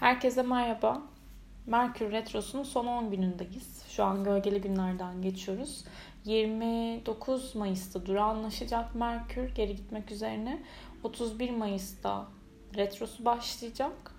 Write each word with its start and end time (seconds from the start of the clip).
Herkese 0.00 0.42
merhaba. 0.42 1.02
Merkür 1.66 2.12
Retrosu'nun 2.12 2.62
son 2.62 2.86
10 2.86 3.10
günündeyiz. 3.10 3.82
Şu 3.88 4.04
an 4.04 4.24
gölgeli 4.24 4.60
günlerden 4.60 5.22
geçiyoruz. 5.22 5.84
29 6.24 7.54
Mayıs'ta 7.54 8.06
durağanlaşacak 8.06 8.94
Merkür 8.94 9.54
geri 9.54 9.76
gitmek 9.76 10.10
üzerine. 10.10 10.62
31 11.02 11.50
Mayıs'ta 11.50 12.26
retrosu 12.76 13.24
başlayacak. 13.24 14.14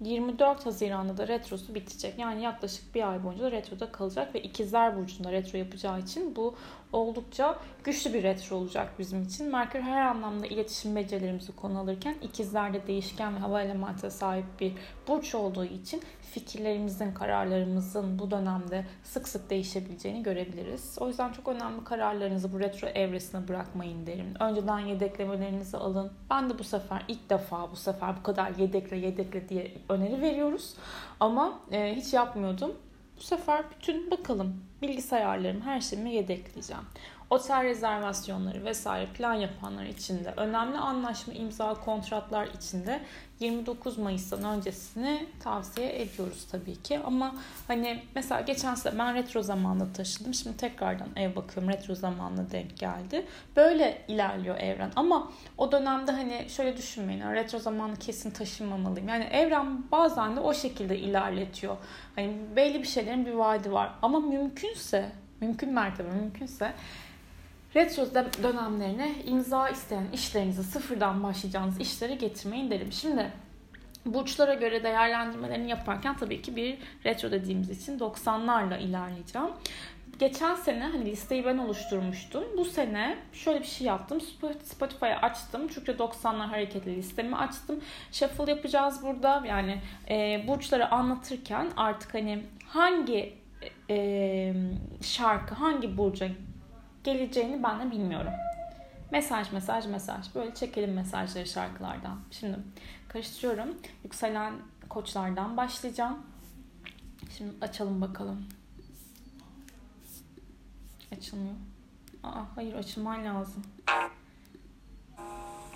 24 0.00 0.66
Haziran'da 0.66 1.16
da 1.16 1.28
retrosu 1.28 1.74
bitecek. 1.74 2.18
Yani 2.18 2.42
yaklaşık 2.42 2.94
bir 2.94 3.10
ay 3.10 3.24
boyunca 3.24 3.44
da 3.44 3.50
retroda 3.50 3.92
kalacak 3.92 4.34
ve 4.34 4.42
ikizler 4.42 4.96
burcunda 4.96 5.32
retro 5.32 5.58
yapacağı 5.58 6.00
için 6.00 6.36
bu 6.36 6.54
oldukça 6.94 7.58
güçlü 7.84 8.14
bir 8.14 8.22
retro 8.22 8.56
olacak 8.56 8.92
bizim 8.98 9.22
için. 9.22 9.50
Merkür 9.50 9.80
her 9.80 10.00
anlamda 10.00 10.46
iletişim 10.46 10.96
becerilerimizi 10.96 11.56
konu 11.56 11.78
alırken 11.78 12.14
ikizlerde 12.22 12.86
değişken 12.86 13.34
ve 13.34 13.38
hava 13.38 13.62
elementine 13.62 14.10
sahip 14.10 14.44
bir 14.60 14.72
burç 15.08 15.34
olduğu 15.34 15.64
için 15.64 16.02
fikirlerimizin, 16.34 17.12
kararlarımızın 17.12 18.18
bu 18.18 18.30
dönemde 18.30 18.86
sık 19.02 19.28
sık 19.28 19.50
değişebileceğini 19.50 20.22
görebiliriz. 20.22 20.96
O 21.00 21.08
yüzden 21.08 21.32
çok 21.32 21.48
önemli 21.48 21.84
kararlarınızı 21.84 22.52
bu 22.52 22.60
retro 22.60 22.88
evresine 22.88 23.48
bırakmayın 23.48 24.06
derim. 24.06 24.34
Önceden 24.40 24.78
yedeklemelerinizi 24.78 25.76
alın. 25.76 26.12
Ben 26.30 26.50
de 26.50 26.58
bu 26.58 26.64
sefer 26.64 27.02
ilk 27.08 27.30
defa 27.30 27.70
bu 27.70 27.76
sefer 27.76 28.16
bu 28.16 28.22
kadar 28.22 28.54
yedekle 28.54 28.96
yedekle 28.96 29.48
diye 29.48 29.72
öneri 29.88 30.20
veriyoruz. 30.20 30.74
Ama 31.20 31.60
e, 31.72 31.94
hiç 31.96 32.12
yapmıyordum. 32.12 32.72
Bu 33.16 33.20
sefer 33.20 33.64
bütün 33.70 34.10
bakalım 34.10 34.60
bilgisayarlarım 34.88 35.60
her 35.60 35.80
şeyimi 35.80 36.12
yedekleyeceğim. 36.12 36.82
Otel 37.30 37.62
rezervasyonları 37.62 38.64
vesaire 38.64 39.06
plan 39.06 39.34
yapanlar 39.34 39.84
için 39.84 40.24
de 40.24 40.34
önemli 40.36 40.78
anlaşma 40.78 41.32
imza 41.32 41.74
kontratlar 41.74 42.46
için 42.46 42.86
de 42.86 43.00
29 43.40 43.98
Mayıs'tan 43.98 44.44
öncesini 44.44 45.26
tavsiye 45.40 46.02
ediyoruz 46.02 46.46
tabii 46.52 46.82
ki. 46.82 47.00
Ama 47.04 47.34
hani 47.68 48.02
mesela 48.14 48.40
geçen 48.40 48.74
sene 48.74 48.98
ben 48.98 49.14
retro 49.14 49.42
zamanla 49.42 49.92
taşıdım. 49.92 50.34
Şimdi 50.34 50.56
tekrardan 50.56 51.08
ev 51.16 51.36
bakıyorum 51.36 51.72
retro 51.72 51.94
zamanla 51.94 52.50
denk 52.50 52.78
geldi. 52.78 53.26
Böyle 53.56 54.04
ilerliyor 54.08 54.56
evren. 54.58 54.90
Ama 54.96 55.32
o 55.58 55.72
dönemde 55.72 56.12
hani 56.12 56.46
şöyle 56.48 56.76
düşünmeyin. 56.76 57.20
Retro 57.20 57.58
zamanı 57.58 57.96
kesin 57.96 58.30
taşınmamalıyım. 58.30 59.08
Yani 59.08 59.24
evren 59.24 59.90
bazen 59.92 60.36
de 60.36 60.40
o 60.40 60.54
şekilde 60.54 60.98
ilerletiyor. 60.98 61.76
Hani 62.14 62.36
belli 62.56 62.82
bir 62.82 62.88
şeylerin 62.88 63.26
bir 63.26 63.32
vaadi 63.32 63.72
var. 63.72 63.90
Ama 64.02 64.20
mümkünse 64.20 65.10
mümkün 65.40 65.72
mertebe 65.72 66.10
mümkünse 66.10 66.72
retro 67.76 68.06
dönemlerine 68.42 69.14
imza 69.26 69.68
isteyen 69.68 70.06
işlerinizi 70.12 70.64
sıfırdan 70.64 71.22
başlayacağınız 71.22 71.80
işleri 71.80 72.18
getirmeyin 72.18 72.70
derim. 72.70 72.92
Şimdi 72.92 73.32
burçlara 74.06 74.54
göre 74.54 74.84
değerlendirmelerini 74.84 75.70
yaparken 75.70 76.16
tabii 76.16 76.42
ki 76.42 76.56
bir 76.56 76.78
retro 77.04 77.30
dediğimiz 77.30 77.70
için 77.70 77.98
90'larla 77.98 78.78
ilerleyeceğim. 78.78 79.48
Geçen 80.18 80.54
sene 80.54 80.84
hani 80.84 81.04
listeyi 81.04 81.44
ben 81.44 81.58
oluşturmuştum. 81.58 82.44
Bu 82.58 82.64
sene 82.64 83.18
şöyle 83.32 83.60
bir 83.60 83.66
şey 83.66 83.86
yaptım. 83.86 84.20
Spotify'ı 84.64 85.16
açtım. 85.16 85.68
Çünkü 85.74 85.92
90'lar 85.92 86.46
hareketli 86.46 86.96
listemi 86.96 87.36
açtım. 87.36 87.80
Shuffle 88.12 88.50
yapacağız 88.50 89.02
burada. 89.02 89.42
Yani 89.46 89.80
e, 90.08 90.44
burçları 90.48 90.90
anlatırken 90.90 91.70
artık 91.76 92.14
hani 92.14 92.42
hangi 92.66 93.34
e, 93.90 94.54
şarkı 95.02 95.54
hangi 95.54 95.98
burca 95.98 96.28
geleceğini 97.04 97.62
ben 97.62 97.80
de 97.80 97.90
bilmiyorum. 97.90 98.32
Mesaj, 99.10 99.52
mesaj, 99.52 99.86
mesaj. 99.86 100.34
Böyle 100.34 100.54
çekelim 100.54 100.94
mesajları 100.94 101.46
şarkılardan. 101.46 102.20
Şimdi 102.30 102.58
karıştırıyorum. 103.08 103.78
Yükselen 104.04 104.54
koçlardan 104.88 105.56
başlayacağım. 105.56 106.18
Şimdi 107.36 107.52
açalım 107.60 108.00
bakalım. 108.00 108.44
Açılmıyor. 111.12 111.54
Aa, 112.22 112.42
hayır 112.54 112.74
açılman 112.74 113.24
lazım. 113.24 113.62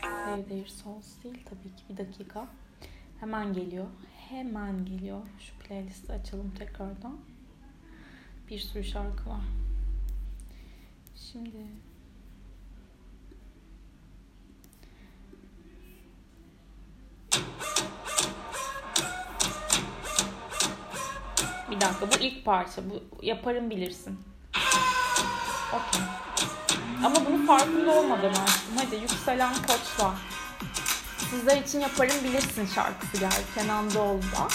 Save 0.02 0.44
Their 0.44 0.66
Souls 0.66 1.24
değil 1.24 1.44
tabii 1.44 1.76
ki. 1.76 1.82
Bir 1.90 1.96
dakika. 1.96 2.46
Hemen 3.20 3.52
geliyor. 3.52 3.86
Hemen 4.28 4.84
geliyor. 4.84 5.20
Şu 5.38 5.58
playlisti 5.58 6.12
açalım 6.12 6.54
tekrardan. 6.58 7.16
Bir 8.50 8.58
sürü 8.58 8.84
şarkı 8.84 9.30
var. 9.30 9.40
Şimdi 11.32 11.66
Bir 21.70 21.80
dakika 21.80 22.10
bu 22.12 22.14
ilk 22.20 22.44
parça. 22.44 22.82
Bu 22.90 23.02
yaparım 23.22 23.70
bilirsin. 23.70 24.18
Okey. 25.68 26.00
Ama 27.04 27.26
bunu 27.26 27.46
farkında 27.46 27.90
olmadan 27.90 28.28
açtım. 28.30 28.74
Hadi 28.76 28.96
yükselen 28.96 29.54
koçlar. 29.54 30.14
Sizler 31.30 31.62
için 31.62 31.80
yaparım 31.80 32.16
bilirsin 32.24 32.66
şarkısı 32.66 33.16
geldi 33.20 33.44
Kenan 33.54 33.94
Doğulu'da. 33.94 34.48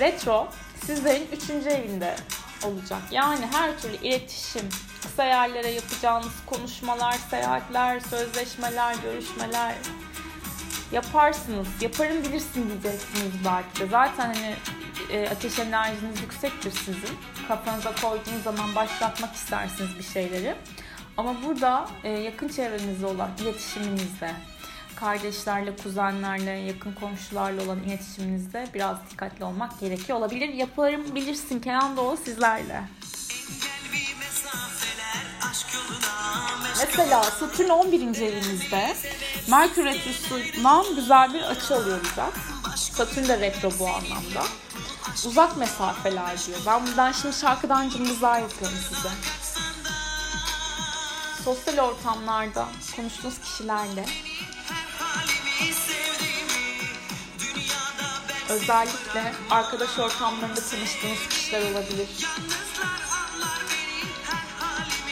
Retro 0.00 0.48
sizlerin 0.86 1.28
üçüncü 1.32 1.68
evinde 1.68 2.16
olacak. 2.64 3.02
Yani 3.10 3.46
her 3.52 3.78
türlü 3.78 3.96
iletişim, 3.96 4.68
kısa 5.02 5.24
yerlere 5.24 5.70
yapacağınız 5.70 6.32
konuşmalar, 6.46 7.16
seyahatler, 7.30 8.00
sözleşmeler, 8.00 8.96
görüşmeler 9.02 9.74
yaparsınız. 10.92 11.68
Yaparım 11.80 12.24
bilirsin 12.24 12.68
diyeceksiniz 12.70 13.32
belki 13.44 13.80
de. 13.80 13.86
Zaten 13.86 14.34
hani 14.34 14.56
e, 15.12 15.28
ateş 15.28 15.58
enerjiniz 15.58 16.20
yüksektir 16.20 16.70
sizin. 16.70 17.18
Kafanıza 17.48 17.94
koyduğunuz 17.94 18.42
zaman 18.44 18.74
başlatmak 18.74 19.34
istersiniz 19.34 19.98
bir 19.98 20.04
şeyleri. 20.04 20.54
Ama 21.16 21.34
burada 21.44 21.88
e, 22.04 22.10
yakın 22.10 22.48
çevrenizde 22.48 23.06
olan 23.06 23.30
iletişiminizde, 23.42 24.30
kardeşlerle, 24.96 25.76
kuzenlerle, 25.76 26.50
yakın 26.50 26.92
komşularla 26.92 27.62
olan 27.62 27.82
iletişiminizde 27.82 28.66
biraz 28.74 28.96
dikkatli 29.10 29.44
olmak 29.44 29.80
gerekiyor 29.80 30.18
olabilir. 30.18 30.48
Yaparım 30.48 31.14
bilirsin 31.14 31.60
Kenan 31.60 31.96
Doğulu 31.96 32.16
sizlerle. 32.16 32.82
Mesela 36.78 37.22
Satürn 37.22 37.68
11. 37.68 38.00
evinizde 38.00 38.96
Merkür 39.50 39.84
Retrosu'ndan 39.84 40.94
güzel 40.94 41.34
bir 41.34 41.42
açı 41.42 41.76
alıyor 41.76 42.00
bize. 42.04 42.24
Satürn 42.76 43.28
de 43.28 43.40
retro 43.40 43.70
bu 43.78 43.88
anlamda. 43.88 44.42
Uzak 45.26 45.56
mesafeler 45.56 46.46
diyor. 46.46 46.58
Ben 46.66 46.86
buradan 46.86 47.12
şimdi 47.12 47.36
şarkıdan 47.36 47.88
cımbızlar 47.88 48.40
yapıyorum 48.40 48.78
size. 48.88 49.08
Sosyal 51.44 51.78
ortamlarda 51.78 52.66
konuştuğunuz 52.96 53.38
kişilerle 53.38 54.04
Özellikle 58.48 59.32
arkadaş 59.50 59.98
ortamlarında 59.98 60.60
tanıştığınız 60.60 61.28
kişiler 61.30 61.62
olabilir. 61.62 62.08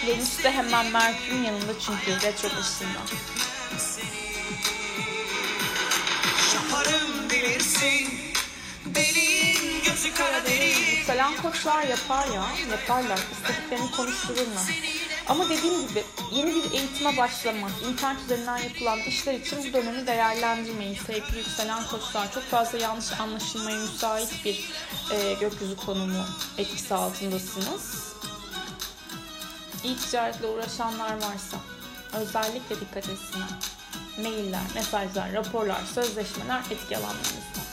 Venüs 0.07 0.45
de 0.45 0.51
hemen 0.51 0.87
Merkür'ün 0.87 1.45
yanında 1.45 1.73
çünkü 1.81 2.27
retro 2.27 2.49
başında. 2.49 3.01
Yükselen 10.91 11.37
koçlar 11.37 11.83
yapar 11.83 12.27
ya, 12.27 12.45
yaparlar. 12.71 13.19
İstediklerini 13.33 13.91
konuştururlar. 13.91 14.94
Ama 15.29 15.49
dediğim 15.49 15.89
gibi 15.89 16.05
yeni 16.33 16.55
bir 16.55 16.73
eğitime 16.73 17.17
başlamak, 17.17 17.71
internet 17.91 18.25
üzerinden 18.25 18.59
yapılan 18.59 18.99
işler 18.99 19.35
için 19.35 19.59
bu 19.69 19.73
dönemi 19.73 20.07
değerlendirmeyin. 20.07 20.99
Sevgili 21.07 21.39
yükselen 21.39 21.85
koçlar 21.87 22.33
çok 22.33 22.43
fazla 22.43 22.79
yanlış 22.79 23.21
anlaşılmaya 23.21 23.77
müsait 23.77 24.45
bir 24.45 24.71
e, 25.15 25.35
gökyüzü 25.35 25.77
konumu 25.77 26.25
etkisi 26.59 26.95
altındasınız. 26.95 28.15
İyi 29.85 29.97
ticaretle 29.97 30.47
uğraşanlar 30.47 31.13
varsa 31.13 31.57
özellikle 32.13 32.81
dikkat 32.81 33.09
etsinler. 33.09 33.49
Mailler, 34.19 34.63
mesajlar, 34.75 35.33
raporlar, 35.33 35.81
sözleşmeler 35.95 36.63
etki 36.71 36.97
alanlarınızda. 36.97 37.64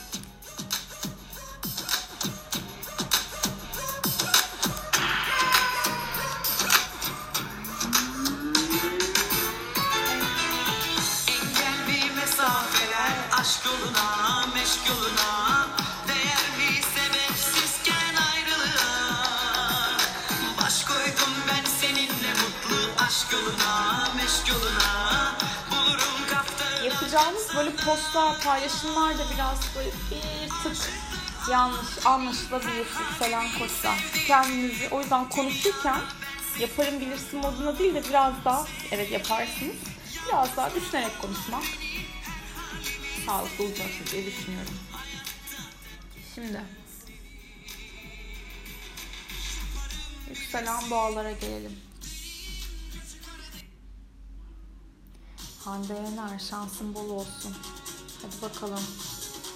Yapacağımız 26.84 27.48
böyle 27.56 27.76
postlar, 27.76 28.40
paylaşımlar 28.40 29.18
da 29.18 29.22
biraz 29.34 29.58
böyle 29.76 29.90
bir 29.90 30.48
tık 30.62 30.90
yanlış 31.50 32.06
anlaşılabilir 32.06 32.86
yükselen 33.10 33.46
koçsa. 33.58 33.94
Kendinizi 34.26 34.88
o 34.90 35.00
yüzden 35.00 35.28
konuşurken 35.28 36.00
yaparım 36.58 37.00
bilirsin 37.00 37.40
moduna 37.40 37.78
değil 37.78 37.94
de 37.94 38.02
biraz 38.08 38.34
daha 38.44 38.66
evet 38.92 39.10
yaparsınız. 39.10 39.76
Biraz 40.28 40.56
daha 40.56 40.74
düşünerek 40.74 41.22
konuşmak 41.22 41.62
sağlıklı 43.32 43.64
olacaktır 43.64 44.12
diye 44.12 44.26
düşünüyorum. 44.26 44.74
Şimdi 46.34 46.60
yükselen 50.28 50.90
boğalara 50.90 51.32
gelelim. 51.32 51.80
Hande 55.64 55.94
Yener 55.94 56.38
şansın 56.38 56.94
bol 56.94 57.10
olsun. 57.10 57.56
Hadi 58.22 58.42
bakalım. 58.42 58.84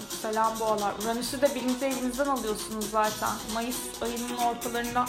Yükselen 0.00 0.60
boğalar. 0.60 0.94
Uranüs'ü 1.02 1.42
de 1.42 1.54
birinci 1.54 1.84
evinizden 1.84 2.26
alıyorsunuz 2.26 2.90
zaten. 2.90 3.32
Mayıs 3.54 3.76
ayının 4.02 4.36
ortalarında 4.36 5.06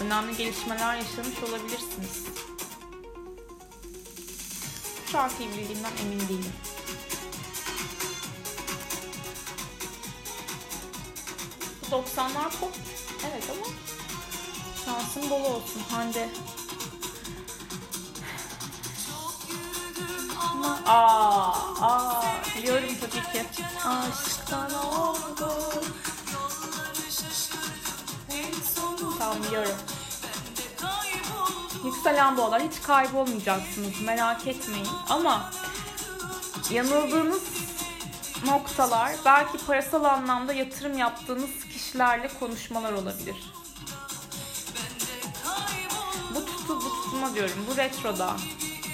önemli 0.00 0.36
gelişmeler 0.36 0.96
yaşamış 0.96 1.38
olabilirsiniz. 1.48 2.24
Bu 5.06 5.10
şarkıyı 5.10 5.50
bildiğimden 5.50 5.92
emin 6.04 6.20
değilim. 6.20 6.52
90'lar 11.92 12.50
pop. 12.60 12.72
Evet 13.30 13.44
ama 13.50 13.66
şansın 14.84 15.30
bol 15.30 15.40
olsun 15.44 15.82
Hande. 15.90 16.28
Ama 20.50 20.78
aa, 20.86 21.52
aa 21.80 22.24
biliyorum 22.58 22.88
tabii 23.00 23.32
ki. 23.32 23.64
Aşktan 23.86 24.74
oldu. 24.74 25.52
Tamam 29.18 29.42
biliyorum. 29.42 29.76
Yükselen 31.84 32.36
boğalar 32.36 32.62
hiç 32.62 32.82
kaybolmayacaksınız 32.82 34.00
merak 34.00 34.46
etmeyin. 34.46 34.88
Ama 35.08 35.50
yanıldığınız 36.70 37.42
noktalar 38.46 39.12
belki 39.24 39.58
parasal 39.66 40.04
anlamda 40.04 40.52
yatırım 40.52 40.98
yaptığınız 40.98 41.50
kişilerle 41.92 42.30
konuşmalar 42.40 42.92
olabilir. 42.92 43.36
Bu 46.34 46.46
tutu 46.46 46.76
bu 46.76 47.02
tutma 47.02 47.34
diyorum. 47.34 47.66
Bu 47.70 47.76
retroda. 47.76 48.36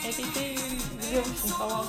Ebedeyim 0.04 0.80
biliyormuşum 1.02 1.50
falan. 1.50 1.86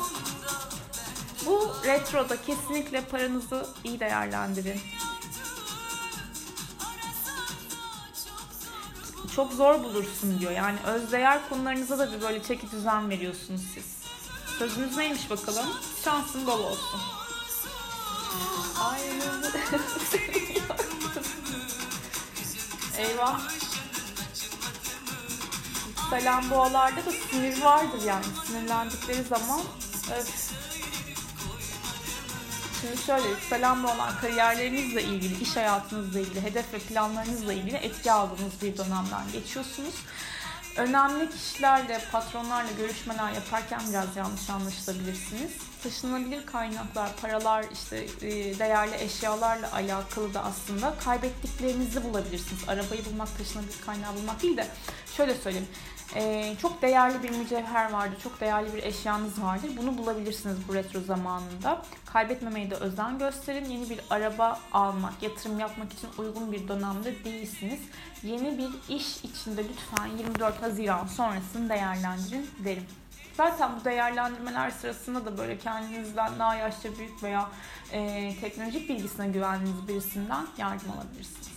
Bu 1.45 1.75
retroda 1.85 2.41
kesinlikle 2.41 3.01
paranızı 3.01 3.67
iyi 3.83 3.99
değerlendirin. 3.99 4.81
Çok 9.35 9.53
zor 9.53 9.83
bulursun 9.83 10.39
diyor. 10.39 10.51
Yani 10.51 10.79
özdeğer 10.85 11.49
konularınıza 11.49 11.99
da 11.99 12.13
bir 12.13 12.21
böyle 12.21 12.43
çeki 12.43 12.71
düzen 12.71 13.09
veriyorsunuz 13.09 13.61
siz. 13.73 13.85
Sözünüz 14.59 14.97
neymiş 14.97 15.29
bakalım? 15.29 15.65
Şansın 16.03 16.47
bol 16.47 16.59
olsun. 16.59 16.99
Aynen. 18.79 19.43
Eyvah. 22.99 23.39
Yükselen 25.87 26.49
boğalarda 26.49 27.05
da 27.05 27.11
sinir 27.11 27.61
vardır 27.61 28.01
yani. 28.07 28.25
Sinirlendikleri 28.47 29.23
zaman 29.23 29.61
öf. 30.19 30.49
Şimdi 32.81 32.97
şöyle 32.97 33.27
yükselen 33.27 33.83
boğalar 33.83 34.21
kariyerlerinizle 34.21 35.03
ilgili, 35.03 35.43
iş 35.43 35.55
hayatınızla 35.55 36.19
ilgili, 36.19 36.41
hedef 36.41 36.73
ve 36.73 36.79
planlarınızla 36.79 37.53
ilgili 37.53 37.75
etki 37.75 38.11
aldığınız 38.11 38.61
bir 38.61 38.77
dönemden 38.77 39.31
geçiyorsunuz. 39.33 39.95
Önemli 40.79 41.29
kişilerle, 41.29 42.01
patronlarla 42.11 42.71
görüşmeler 42.77 43.31
yaparken 43.31 43.81
biraz 43.89 44.15
yanlış 44.15 44.49
anlaşılabilirsiniz. 44.49 45.51
Taşınabilir 45.83 46.45
kaynaklar, 46.45 47.09
paralar, 47.21 47.65
işte 47.73 47.97
e, 48.21 48.59
değerli 48.59 48.95
eşyalarla 48.95 49.73
alakalı 49.73 50.33
da 50.33 50.43
aslında 50.43 50.93
kaybettiklerinizi 51.05 52.03
bulabilirsiniz. 52.03 52.61
Arabayı 52.67 53.05
bulmak, 53.05 53.37
taşınabilir 53.37 53.81
kaynağı 53.85 54.15
bulmak 54.15 54.41
değil 54.43 54.57
de 54.57 54.67
şöyle 55.17 55.35
söyleyeyim. 55.35 55.67
Ee, 56.15 56.55
çok 56.61 56.81
değerli 56.81 57.23
bir 57.23 57.29
mücevher 57.29 57.91
vardır, 57.91 58.17
çok 58.23 58.41
değerli 58.41 58.73
bir 58.73 58.83
eşyanız 58.83 59.41
vardır. 59.41 59.69
Bunu 59.77 59.97
bulabilirsiniz 59.97 60.57
bu 60.67 60.73
retro 60.73 60.99
zamanında. 60.99 61.81
Kaybetmemeye 62.05 62.71
de 62.71 62.75
özen 62.75 63.19
gösterin. 63.19 63.65
Yeni 63.65 63.89
bir 63.89 63.99
araba 64.09 64.59
almak, 64.73 65.13
yatırım 65.23 65.59
yapmak 65.59 65.93
için 65.93 66.09
uygun 66.17 66.51
bir 66.51 66.67
dönemde 66.67 67.23
değilsiniz. 67.23 67.79
Yeni 68.23 68.57
bir 68.57 68.95
iş 68.95 69.17
içinde 69.23 69.63
lütfen 69.63 70.07
24 70.17 70.61
Haziran 70.61 71.07
sonrasını 71.07 71.69
değerlendirin 71.69 72.49
derim. 72.59 72.85
Zaten 73.37 73.71
bu 73.79 73.85
değerlendirmeler 73.85 74.71
sırasında 74.71 75.25
da 75.25 75.37
böyle 75.37 75.57
kendinizden 75.57 76.39
daha 76.39 76.55
yaşça 76.55 76.97
büyük 76.97 77.23
veya 77.23 77.49
e, 77.91 78.33
teknolojik 78.41 78.89
bilgisine 78.89 79.27
güvendiğiniz 79.27 79.87
birisinden 79.87 80.45
yardım 80.57 80.91
alabilirsiniz. 80.91 81.49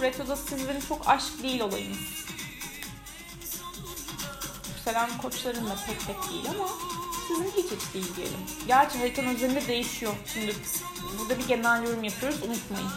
Retro'da 0.00 0.36
sizlerin 0.36 0.80
çok 0.80 1.08
aşk 1.08 1.42
değil 1.42 1.60
olayınız. 1.60 1.98
Yükselen 4.68 5.18
koçların 5.18 5.66
da 5.66 5.76
pek 5.86 6.06
pek 6.06 6.30
değil 6.30 6.44
ama 6.54 6.68
sizin 7.28 7.50
hiç 7.50 7.70
hiç 7.70 7.94
değil 7.94 8.16
diyelim. 8.16 8.40
Gerçi 8.66 8.98
haritanın 8.98 9.34
üzerinde 9.34 9.68
değişiyor. 9.68 10.12
Şimdi 10.34 10.54
burada 11.18 11.38
bir 11.38 11.48
genel 11.48 11.84
yorum 11.84 12.04
yapıyoruz 12.04 12.42
unutmayın. 12.42 12.90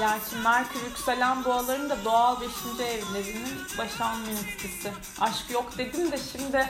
Gerçi 0.00 0.36
Merkür 0.44 0.82
yükselen 0.84 1.44
boğaların 1.44 1.90
da 1.90 2.04
doğal 2.04 2.40
5. 2.40 2.48
evlerinin 2.80 3.58
başan 3.78 4.16
yöneticisi. 4.16 4.92
Aşk 5.20 5.50
yok 5.50 5.78
dedim 5.78 6.12
de 6.12 6.18
şimdi 6.32 6.66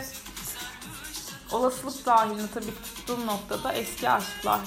olasılık 1.52 2.06
dahilinde 2.06 2.46
tabii 2.54 2.82
tuttuğum 2.82 3.26
noktada 3.26 3.72
eski 3.72 4.10
aşklar. 4.10 4.60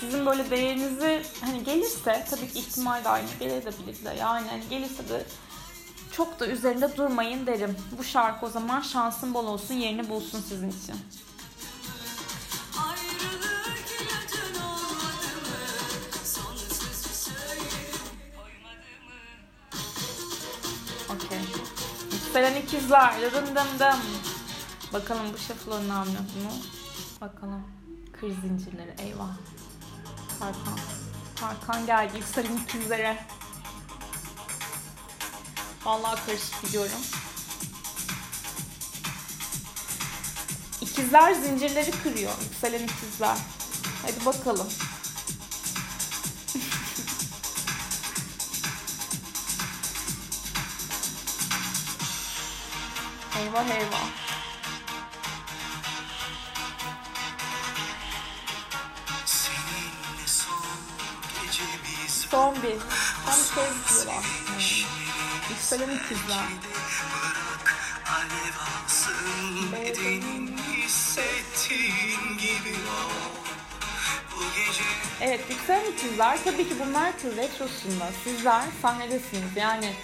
Sizin 0.00 0.26
böyle 0.26 0.50
değerinizi 0.50 1.22
hani 1.40 1.64
gelirse 1.64 2.26
tabii 2.30 2.52
ki 2.52 2.58
ihtimal 2.58 3.04
dahilinde 3.04 3.44
gelebilir 3.44 4.04
de 4.04 4.14
yani 4.18 4.48
hani 4.48 4.68
gelirse 4.70 5.08
de 5.08 5.26
çok 6.12 6.40
da 6.40 6.46
üzerinde 6.46 6.96
durmayın 6.96 7.46
derim. 7.46 7.76
Bu 7.98 8.04
şarkı 8.04 8.46
o 8.46 8.50
zaman 8.50 8.80
şansın 8.80 9.34
bol 9.34 9.46
olsun 9.46 9.74
yerini 9.74 10.08
bulsun 10.08 10.44
sizin 10.48 10.68
için. 10.68 10.96
Yükselen 22.38 22.62
ikizler. 22.62 23.32
Dım 23.32 23.46
dım 23.56 23.78
dım. 23.78 24.00
Bakalım 24.92 25.32
bu 25.32 25.38
şafılonun 25.38 25.88
hamle 25.88 26.18
mu? 26.18 26.52
Bakalım. 27.20 27.64
Kır 28.20 28.30
zincirleri. 28.30 28.94
Eyvah. 28.98 29.30
Tarkan. 30.38 30.78
Tarkan 31.36 31.86
geldi. 31.86 32.16
Yükselen 32.16 32.56
ikizlere. 32.56 33.26
Vallahi 35.84 36.26
karışık 36.26 36.62
gidiyorum. 36.62 37.00
İkizler 40.80 41.32
zincirleri 41.32 41.90
kırıyor. 41.90 42.32
Yükselen 42.42 42.84
ikizler. 42.84 43.36
Hadi 44.02 44.26
bakalım. 44.26 44.68
Eyvah 53.58 53.70
eyvah. 53.70 54.08
Son 62.30 62.54
bir. 62.62 62.76
Tam 63.26 63.34
şey 63.54 63.64
diyorlar. 63.88 64.24
Yükselen 65.50 65.90
ikizler. 65.90 66.44
Evet 75.20 75.40
yükselen 75.50 75.92
ikizler 75.92 76.38
tabii 76.44 76.68
ki 76.68 76.74
bu 76.80 76.84
Merkür 76.84 77.36
Retrosu'nda 77.36 78.10
sizler 78.24 78.62
sahnedesiniz. 78.82 79.56
Yani 79.56 79.94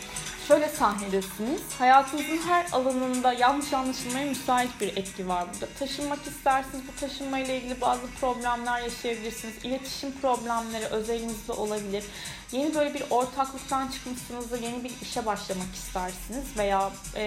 şöyle 0.48 0.68
sahnedesiniz. 0.68 1.60
Hayatınızın 1.78 2.38
her 2.48 2.66
alanında 2.72 3.32
yanlış 3.32 3.72
anlaşılmaya 3.72 4.26
müsait 4.26 4.70
bir 4.80 4.96
etki 4.96 5.28
var 5.28 5.46
burada. 5.54 5.72
Taşınmak 5.78 6.26
istersiniz. 6.26 6.84
Bu 6.88 7.00
taşınmayla 7.00 7.54
ilgili 7.54 7.80
bazı 7.80 8.06
problemler 8.20 8.82
yaşayabilirsiniz. 8.82 9.54
İletişim 9.64 10.12
problemleri 10.20 10.84
özelinizde 10.84 11.52
olabilir. 11.52 12.04
Yeni 12.52 12.74
böyle 12.74 12.94
bir 12.94 13.04
ortaklıktan 13.10 13.88
çıkmışsınız 13.88 14.50
da 14.50 14.56
yeni 14.56 14.84
bir 14.84 14.92
işe 15.02 15.26
başlamak 15.26 15.74
istersiniz 15.74 16.44
veya 16.58 16.90
e, 17.14 17.22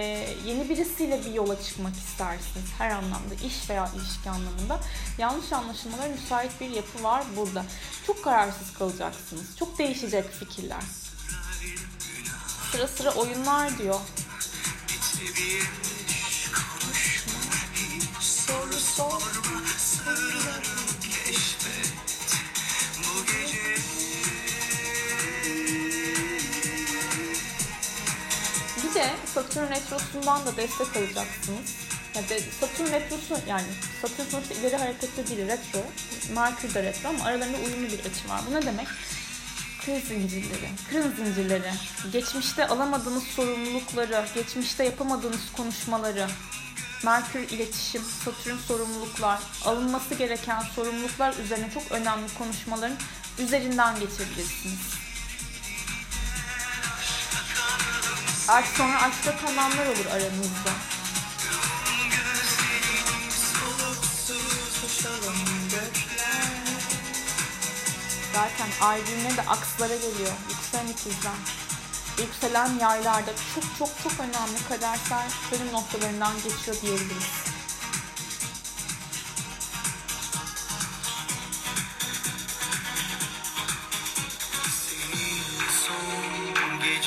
yeni 0.46 0.68
birisiyle 0.68 1.20
bir 1.24 1.34
yola 1.34 1.62
çıkmak 1.62 1.96
istersiniz. 1.96 2.66
Her 2.78 2.90
anlamda 2.90 3.34
iş 3.46 3.70
veya 3.70 3.88
ilişki 3.96 4.30
anlamında 4.30 4.80
yanlış 5.18 5.52
anlaşılmalara 5.52 6.08
müsait 6.08 6.60
bir 6.60 6.70
yapı 6.70 7.02
var 7.02 7.24
burada. 7.36 7.64
Çok 8.06 8.24
kararsız 8.24 8.72
kalacaksınız. 8.72 9.56
Çok 9.56 9.78
değişecek 9.78 10.30
fikirler. 10.30 11.07
Sıra 12.72 12.88
sıra 12.88 13.10
oyunlar 13.10 13.78
diyor. 13.78 14.00
Soru 18.20 18.72
sor. 18.72 19.22
Bir 28.84 28.94
de 28.94 29.10
Satürn 29.34 29.70
Retrosu'ndan 29.70 30.46
da 30.46 30.56
destek 30.56 30.96
alacaksınız. 30.96 31.74
Yani 32.14 32.28
de, 32.28 32.40
Satürn 32.60 32.92
Retrosu 32.92 33.40
yani 33.48 33.66
Satürn 34.02 34.30
sonuçta 34.30 34.54
ileri 34.54 34.76
hareketli 34.76 35.36
bir 35.36 35.46
retro. 35.46 35.80
Merkür 36.34 36.74
de 36.74 36.82
retro 36.82 37.08
ama 37.08 37.24
aralarında 37.24 37.58
uyumlu 37.58 37.92
bir 37.92 37.98
açı 37.98 38.28
var. 38.28 38.40
Bu 38.50 38.54
ne 38.54 38.62
demek? 38.62 38.86
Kriz 39.84 40.04
zincirleri, 40.04 40.68
kriz 40.90 41.16
zincirleri, 41.16 41.72
geçmişte 42.12 42.68
alamadığınız 42.68 43.22
sorumlulukları, 43.22 44.24
geçmişte 44.34 44.84
yapamadığınız 44.84 45.52
konuşmaları, 45.56 46.26
Merkür 47.04 47.40
iletişim, 47.40 48.02
Satürn 48.24 48.56
sorumluluklar, 48.56 49.38
alınması 49.64 50.14
gereken 50.14 50.60
sorumluluklar 50.60 51.34
üzerine 51.44 51.70
çok 51.74 51.92
önemli 51.92 52.34
konuşmaların 52.38 52.96
üzerinden 53.38 53.94
geçebilirsiniz. 53.94 54.80
Artık 58.48 58.76
sonra 58.76 59.02
aşkta 59.02 59.36
tamamlar 59.36 59.86
olur 59.86 60.06
aranızda. 60.06 60.97
Zaten 68.38 68.86
ay 68.88 69.06
düğümleri 69.06 69.36
de 69.36 69.42
akslara 69.42 69.94
geliyor. 69.94 70.32
Yükselen 70.50 70.86
ikizden. 70.86 71.36
Yükselen 72.18 72.78
yaylarda 72.78 73.30
çok 73.54 73.64
çok 73.78 73.88
çok 74.02 74.20
önemli 74.20 74.58
kadersel 74.68 75.30
dönüm 75.52 75.72
noktalarından 75.72 76.34
geçiyor 76.34 76.76
diyebiliriz. 76.82 77.48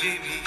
bu, 0.02 0.08
bu 0.08 0.41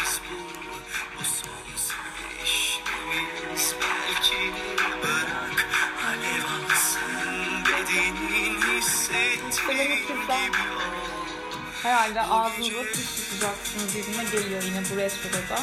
Herhalde 11.83 12.21
ağzınıza 12.21 12.91
kuş 12.91 13.15
tutacaksınız 13.15 13.93
gibime 13.93 14.23
geliyor 14.23 14.63
yine 14.63 14.81
bu 14.91 14.95
restoda. 14.95 15.59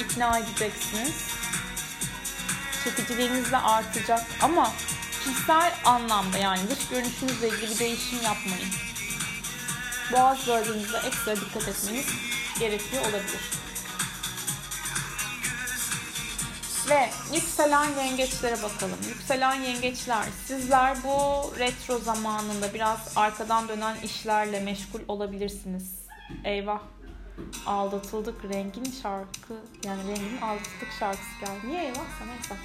İkna 0.00 0.38
edeceksiniz. 0.38 1.14
Çekiciliğiniz 2.84 3.52
de 3.52 3.56
artacak 3.56 4.26
ama 4.42 4.72
kişisel 5.24 5.74
anlamda 5.84 6.38
yani 6.38 6.70
dış 6.70 6.88
görünüşünüzle 6.88 7.48
ilgili 7.48 7.70
bir 7.70 7.78
değişim 7.78 8.22
yapmayın. 8.22 8.68
Boğaz 10.12 10.46
bölgenizde 10.46 10.98
ekstra 10.98 11.36
dikkat 11.36 11.68
etmeniz 11.68 12.06
gerekiyor 12.58 13.02
olabilir. 13.02 13.53
Ve 16.90 17.10
yükselen 17.34 17.90
yengeçlere 17.90 18.62
bakalım. 18.62 18.98
Yükselen 19.08 19.54
yengeçler, 19.54 20.24
sizler 20.46 20.96
bu 21.04 21.52
retro 21.58 21.98
zamanında 21.98 22.74
biraz 22.74 22.98
arkadan 23.16 23.68
dönen 23.68 23.96
işlerle 24.02 24.60
meşgul 24.60 25.00
olabilirsiniz. 25.08 25.90
Eyvah, 26.44 26.80
aldatıldık 27.66 28.44
rengin 28.44 28.94
şarkı, 29.02 29.54
yani 29.84 30.02
rengin 30.02 30.40
aldatıldık 30.40 30.88
şarkısı 31.00 31.40
geldi. 31.40 31.66
Niye 31.66 31.84
eyvah 31.84 32.04
sana 32.18 32.30
neyse. 32.30 32.56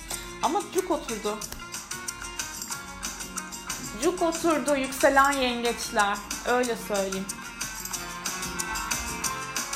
Ama 0.43 0.61
cuk 0.73 0.91
oturdu. 0.91 1.37
Cuk 4.03 4.21
oturdu 4.21 4.75
yükselen 4.75 5.31
yengeçler. 5.31 6.17
Öyle 6.45 6.75
söyleyeyim. 6.87 7.25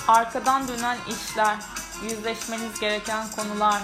Arkadan 0.08 0.68
dönen 0.68 0.98
işler, 1.10 1.58
yüzleşmeniz 2.04 2.80
gereken 2.80 3.32
konular, 3.32 3.82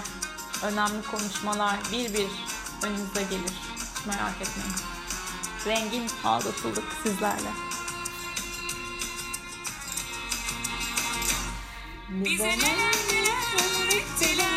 önemli 0.62 1.02
konuşmalar 1.10 1.76
bir 1.92 2.14
bir 2.14 2.28
önünüze 2.82 3.22
gelir. 3.22 3.52
Hiç 3.76 4.06
merak 4.06 4.34
etmeyin. 4.40 4.74
Rengin 5.66 6.10
aldatıldık 6.24 6.84
sizlerle. 7.02 7.50
Bize 12.08 12.46
neler 12.46 12.94
neler 13.12 13.84
öğrettiler 13.84 14.49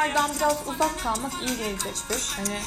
Belki 0.00 0.10
insanlardan 0.10 0.36
biraz 0.36 0.68
uzak 0.74 1.00
kalmak 1.02 1.32
iyi 1.42 1.56
gelecektir. 1.58 2.36
Hani 2.36 2.58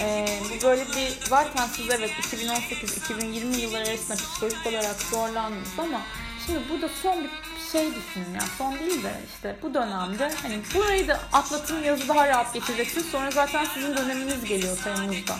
e, 0.00 0.26
bu 0.44 0.66
böyle 0.66 0.86
bir 0.86 1.28
zaten 1.28 1.66
siz 1.66 1.90
evet 1.90 2.10
2018-2020 2.10 3.56
yılları 3.56 3.88
arasında 3.88 4.16
psikolojik 4.16 4.66
olarak 4.66 5.02
zorlandınız 5.02 5.68
ama 5.78 6.00
şimdi 6.46 6.58
burada 6.70 6.88
son 7.02 7.24
bir 7.24 7.30
şey 7.72 7.94
düşünün 7.94 8.34
yani 8.34 8.50
son 8.58 8.78
değil 8.78 9.02
de 9.02 9.12
işte 9.34 9.56
bu 9.62 9.74
dönemde 9.74 10.32
hani 10.42 10.60
burayı 10.74 11.08
da 11.08 11.20
atlatın 11.32 11.82
yazı 11.82 12.08
daha 12.08 12.28
rahat 12.28 12.54
geçireceksiniz. 12.54 13.06
Sonra 13.06 13.30
zaten 13.30 13.64
sizin 13.64 13.96
döneminiz 13.96 14.44
geliyor 14.44 14.78
Temmuz'da. 14.84 15.36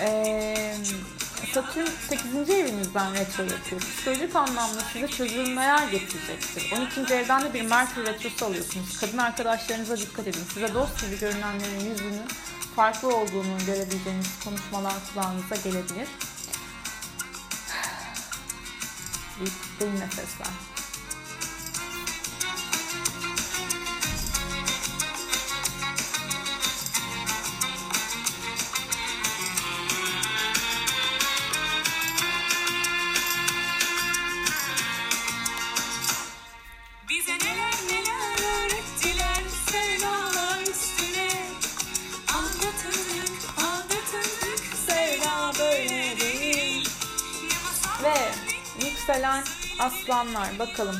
Ee, 0.00 0.76
Satürn 1.50 1.86
8. 2.08 2.50
evinizden 2.50 3.14
retro 3.14 3.42
yapıyor. 3.42 3.80
Psikolojik 3.80 4.36
anlamda 4.36 4.80
size 4.92 5.08
çözülmeler 5.08 5.88
getirecektir. 5.88 6.72
12. 6.72 7.14
evden 7.14 7.42
de 7.42 7.54
bir 7.54 7.62
Merkür 7.62 8.06
retrosu 8.06 8.46
alıyorsunuz. 8.46 9.00
Kadın 9.00 9.18
arkadaşlarınıza 9.18 9.96
dikkat 9.96 10.26
edin. 10.26 10.44
Size 10.54 10.74
dost 10.74 11.00
gibi 11.00 11.18
görünenlerin 11.18 11.90
yüzünü 11.90 12.22
farklı 12.76 13.16
olduğunu 13.16 13.58
görebileceğiniz 13.66 14.44
konuşmalar 14.44 14.94
kulağınıza 15.14 15.56
gelebilir. 15.56 16.08
Derin 19.80 20.00
nefesler. 20.00 20.81
Aslanlar 50.22 50.58
bakalım 50.58 50.96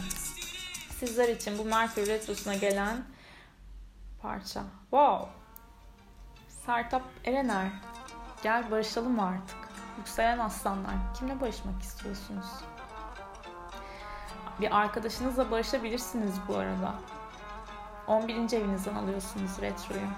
sizler 0.98 1.28
için 1.28 1.58
bu 1.58 1.64
Merkür 1.64 2.06
Retrosu'na 2.06 2.54
gelen 2.54 3.04
parça. 4.22 4.62
Wow! 4.80 5.28
Sertap 6.66 7.02
Erener. 7.24 7.68
Gel 8.42 8.70
barışalım 8.70 9.20
artık? 9.20 9.56
Yükselen 9.98 10.38
aslanlar. 10.38 10.94
Kimle 11.18 11.40
barışmak 11.40 11.82
istiyorsunuz? 11.82 12.46
Bir 14.60 14.76
arkadaşınızla 14.76 15.50
barışabilirsiniz 15.50 16.34
bu 16.48 16.56
arada. 16.56 16.94
11. 18.06 18.34
evinizden 18.34 18.94
alıyorsunuz 18.94 19.50
retroyu. 19.60 20.08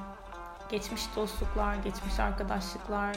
Geçmiş 0.70 1.02
dostluklar, 1.16 1.74
geçmiş 1.74 2.20
arkadaşlıklar, 2.20 3.16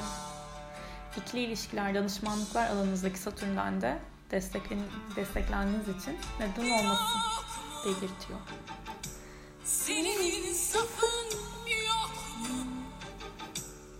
ikili 1.17 1.41
ilişkiler, 1.41 1.95
danışmanlıklar 1.95 2.69
alanınızdaki 2.69 3.19
Satürn'den 3.19 3.81
de 3.81 3.99
desteklen 4.31 4.79
desteklendiğiniz 5.15 6.01
için 6.01 6.17
neden 6.39 6.71
olmasın 6.79 7.21
belirtiyor. 7.85 8.39
Senin 9.63 10.19
insafın 10.19 11.37
yok 11.87 12.11
mu? 12.39 12.57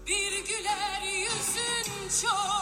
Bir 0.08 0.46
güler 0.46 1.02
yüzün 1.02 2.28
çok 2.28 2.57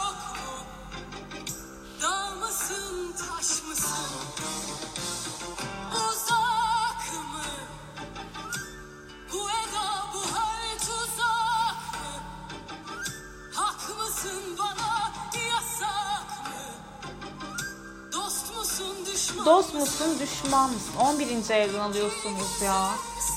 Dost 19.46 19.74
musun 19.74 20.18
düşman 20.20 20.72
mısın? 20.72 20.96
11. 21.00 21.50
evden 21.50 21.78
alıyorsunuz 21.78 22.62
ya 22.62 22.90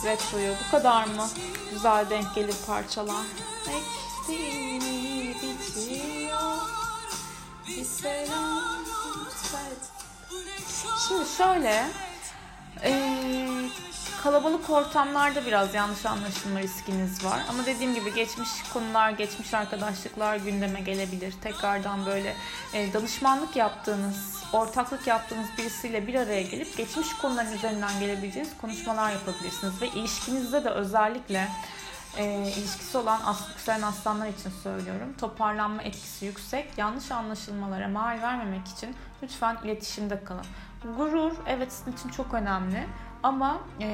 retroyu. 0.05 0.53
Bu 0.67 0.71
kadar 0.71 1.05
mı? 1.05 1.27
Güzel 1.73 2.09
denk 2.09 2.35
gelir 2.35 2.55
parçalar. 2.67 3.25
Ektiğini 3.67 5.35
bitiyor. 5.35 6.57
Bir 7.67 7.85
selam 7.85 8.79
Şimdi 11.07 11.29
şöyle 11.37 11.87
ee, 12.83 13.48
kalabalık 14.23 14.69
ortamlarda 14.69 15.45
biraz 15.45 15.73
yanlış 15.73 16.05
anlaşılma 16.05 16.59
riskiniz 16.59 17.25
var. 17.25 17.39
Ama 17.49 17.65
dediğim 17.65 17.95
gibi 17.95 18.13
geçmiş 18.13 18.49
konular, 18.73 19.11
geçmiş 19.11 19.53
arkadaşlıklar 19.53 20.35
gündeme 20.35 20.81
gelebilir. 20.81 21.33
Tekrardan 21.41 22.05
böyle 22.05 22.35
e, 22.73 22.93
danışmanlık 22.93 23.55
yaptığınız, 23.55 24.43
ortaklık 24.53 25.07
yaptığınız 25.07 25.47
birisiyle 25.57 26.07
bir 26.07 26.15
araya 26.15 26.41
gelip 26.41 26.77
geçmiş 26.77 27.13
konuların 27.13 27.51
üzerinden 27.51 27.99
gelebileceğiniz 27.99 28.57
konuşmalar 28.61 29.11
yapabilirsiniz. 29.11 29.81
Ve 29.81 29.87
ilişkinizde 29.87 30.63
de 30.63 30.69
özellikle 30.69 31.47
e, 32.17 32.53
ilişkisi 32.57 32.97
olan 32.97 33.21
as 33.25 33.49
yükselen 33.49 33.81
aslanlar 33.81 34.27
için 34.27 34.51
söylüyorum. 34.63 35.13
Toparlanma 35.19 35.83
etkisi 35.83 36.25
yüksek. 36.25 36.77
Yanlış 36.77 37.11
anlaşılmalara 37.11 37.87
mal 37.87 38.21
vermemek 38.21 38.67
için 38.67 38.95
lütfen 39.23 39.57
iletişimde 39.63 40.23
kalın. 40.23 40.45
Gurur 40.97 41.31
evet 41.47 41.73
sizin 41.73 41.91
için 41.91 42.09
çok 42.09 42.33
önemli. 42.33 42.87
Ama 43.23 43.59
e, 43.81 43.87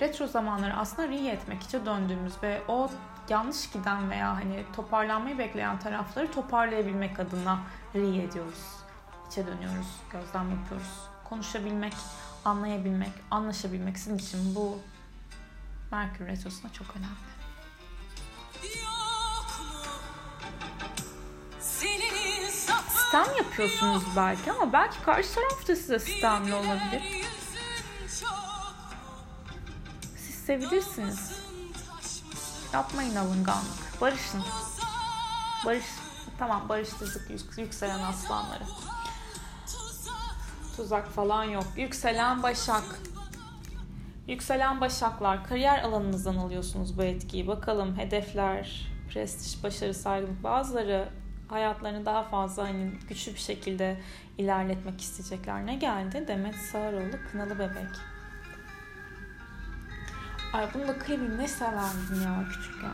retro 0.00 0.26
zamanları 0.26 0.76
aslında 0.76 1.08
riye 1.08 1.32
etmek 1.32 1.62
için 1.62 1.86
döndüğümüz 1.86 2.42
ve 2.42 2.62
o 2.68 2.90
yanlış 3.28 3.70
giden 3.70 4.10
veya 4.10 4.34
hani 4.36 4.64
toparlanmayı 4.76 5.38
bekleyen 5.38 5.78
tarafları 5.78 6.32
toparlayabilmek 6.32 7.20
adına 7.20 7.58
riye 7.94 8.24
ediyoruz. 8.24 8.64
İçe 9.30 9.46
dönüyoruz, 9.46 9.86
gözlem 10.12 10.50
yapıyoruz. 10.50 11.00
Konuşabilmek, 11.28 11.94
anlayabilmek, 12.44 13.12
anlaşabilmek 13.30 13.98
sizin 13.98 14.18
için 14.18 14.54
bu 14.54 14.78
Merkür 15.90 16.26
Retrosu'na 16.26 16.72
çok 16.72 16.86
önemli. 16.96 17.30
Sistem 22.88 23.36
yapıyorsunuz 23.38 24.02
belki 24.16 24.52
ama 24.52 24.72
belki 24.72 25.02
karşı 25.02 25.34
taraf 25.34 25.68
da 25.68 25.76
size 25.76 25.98
sistemli 25.98 26.54
olabilir. 26.54 27.02
Siz 30.50 30.60
sevilirsiniz. 30.60 31.32
Yapmayın 32.72 33.16
alınganlık. 33.16 34.00
Barışın. 34.00 34.42
Barış. 35.66 35.84
Tamam 36.38 36.68
barıştırdık 36.68 37.58
yükselen 37.58 38.00
aslanları. 38.00 38.64
Tuzak 40.76 41.08
falan 41.08 41.44
yok. 41.44 41.64
Yükselen 41.76 42.42
başak. 42.42 42.82
Yükselen 44.28 44.80
başaklar 44.80 45.44
kariyer 45.44 45.82
alanınızdan 45.82 46.36
alıyorsunuz 46.36 46.98
bu 46.98 47.02
etkiyi. 47.02 47.46
Bakalım 47.46 47.98
hedefler, 47.98 48.86
prestij, 49.10 49.62
başarı, 49.62 49.94
saygınlık 49.94 50.42
bazıları 50.42 51.08
hayatlarını 51.48 52.06
daha 52.06 52.22
fazla 52.22 52.64
hani 52.64 52.90
güçlü 53.08 53.34
bir 53.34 53.40
şekilde 53.40 54.00
ilerletmek 54.38 55.00
isteyecekler. 55.00 55.66
Ne 55.66 55.74
geldi? 55.74 56.24
Demet 56.28 56.56
Sağaroğlu 56.56 57.16
Kınalı 57.32 57.58
Bebek. 57.58 58.09
Ay 60.52 60.66
bunu 60.74 60.88
da 60.88 60.98
kıymayayım 60.98 61.38
ne 61.38 61.48
severdim 61.48 62.22
ya 62.24 62.44
küçükken. 62.52 62.90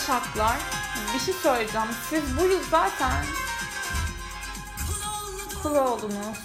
Başaklar. 0.00 0.56
Bir 1.14 1.20
şey 1.20 1.34
söyleyeceğim. 1.34 1.86
Siz 2.10 2.38
bu 2.38 2.44
yıl 2.44 2.60
zaten 2.70 3.24
kul 5.62 5.76
oldunuz. 5.76 6.38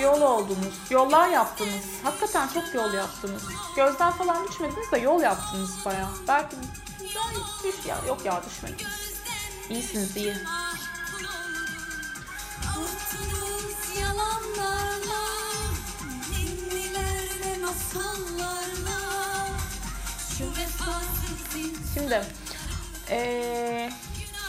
Yol 0.00 0.20
oldunuz. 0.20 0.74
Yollar 0.90 1.28
yaptınız. 1.28 1.84
Hakikaten 2.02 2.48
çok 2.48 2.74
yol 2.74 2.94
yaptınız. 2.94 3.42
Gözden 3.76 4.12
falan 4.12 4.48
düşmediniz 4.48 4.92
de 4.92 4.98
yol 4.98 5.20
yaptınız 5.20 5.70
baya. 5.84 6.08
Belki 6.28 6.56
düş 7.64 7.86
ya 7.86 7.98
yok 8.08 8.24
ya 8.24 8.42
düşmediniz. 8.46 9.22
İyisiniz 9.70 10.16
iyi. 10.16 10.36
Şimdi 21.94 22.24
ee, 23.10 23.90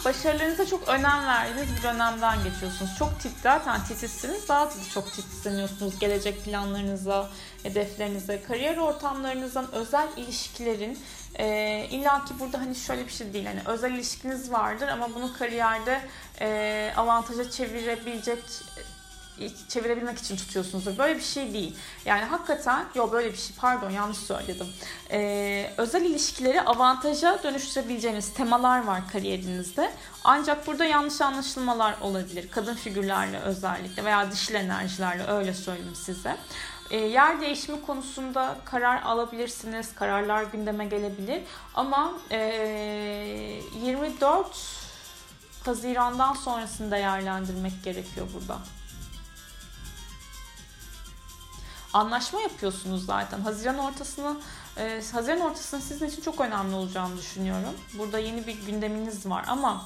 başarılarınıza 0.06 0.66
çok 0.66 0.88
önem 0.88 1.28
verdiğiniz 1.28 1.78
bir 1.78 1.84
dönemden 1.84 2.44
geçiyorsunuz. 2.44 2.92
Çok 3.00 3.20
tit, 3.20 3.32
zaten 3.44 3.84
titizsiniz. 3.84 4.50
Daha 4.50 4.66
da 4.66 4.74
çok 4.94 5.14
titizleniyorsunuz 5.14 6.00
gelecek 6.00 6.46
planlarınıza, 6.46 7.30
hedeflerinize, 7.64 8.44
kariyer 8.44 8.78
ortamlarınızdan, 8.78 9.72
özel 9.72 10.08
ilişkilerin 10.18 11.00
e, 11.40 11.88
illa 11.92 12.26
ki 12.26 12.34
burada 12.40 12.60
hani 12.60 12.76
şöyle 12.76 13.06
bir 13.06 13.12
şey 13.12 13.34
değil. 13.34 13.46
Hani 13.46 13.62
özel 13.66 13.92
ilişkiniz 13.92 14.52
vardır 14.52 14.88
ama 14.88 15.16
bunu 15.16 15.34
kariyerde 15.34 16.02
e, 16.42 16.94
avantaja 16.98 17.52
çevirebilecek 17.52 18.44
çevirebilmek 19.70 20.18
için 20.18 20.38
tutuyorsunuzdur. 20.38 20.98
Böyle 20.98 21.16
bir 21.16 21.24
şey 21.24 21.54
değil. 21.54 21.76
Yani 22.06 22.24
hakikaten 22.24 22.86
yok 22.96 23.14
böyle 23.14 23.32
bir 23.32 23.38
şey 23.38 23.56
pardon 23.60 23.90
yanlış 23.90 24.18
söyledim. 24.18 24.68
Ee, 25.12 25.74
özel 25.78 26.02
ilişkileri 26.02 26.62
avantaja 26.62 27.44
dönüştürebileceğiniz 27.44 28.34
temalar 28.34 28.84
var 28.84 29.02
kariyerinizde. 29.12 29.92
Ancak 30.24 30.68
burada 30.68 30.86
yanlış 30.86 31.22
anlaşılmalar 31.22 31.96
olabilir. 32.02 32.52
Kadın 32.52 32.76
figürlerle 32.76 33.40
özellikle 33.40 34.06
veya 34.06 34.32
dişil 34.32 34.56
enerjilerle 34.56 35.28
öyle 35.28 35.54
söyleyeyim 35.54 35.96
size. 35.96 36.38
E, 36.92 36.98
yer 36.98 37.42
değişimi 37.42 37.82
konusunda 37.82 38.56
karar 38.66 39.02
alabilirsiniz. 39.02 39.96
Kararlar 39.96 40.44
gündeme 40.44 40.86
gelebilir. 40.86 41.44
Ama 41.74 42.14
e, 42.32 42.38
24 43.82 44.48
Haziran'dan 45.66 46.34
sonrasını 46.34 46.92
değerlendirmek 46.92 47.84
gerekiyor 47.84 48.28
burada. 48.34 48.58
Anlaşma 51.94 52.42
yapıyorsunuz 52.42 53.06
zaten. 53.06 53.42
Haziran 53.42 53.78
ortasını 53.78 54.38
e, 54.78 55.02
Haziran 55.14 55.40
ortasının 55.40 55.82
sizin 55.82 56.08
için 56.08 56.22
çok 56.22 56.42
önemli 56.42 56.76
olacağını 56.76 57.18
düşünüyorum. 57.18 57.74
Burada 57.98 58.20
yeni 58.20 58.48
bir 58.48 58.66
gündeminiz 58.66 59.30
var 59.30 59.46
ama 59.48 59.86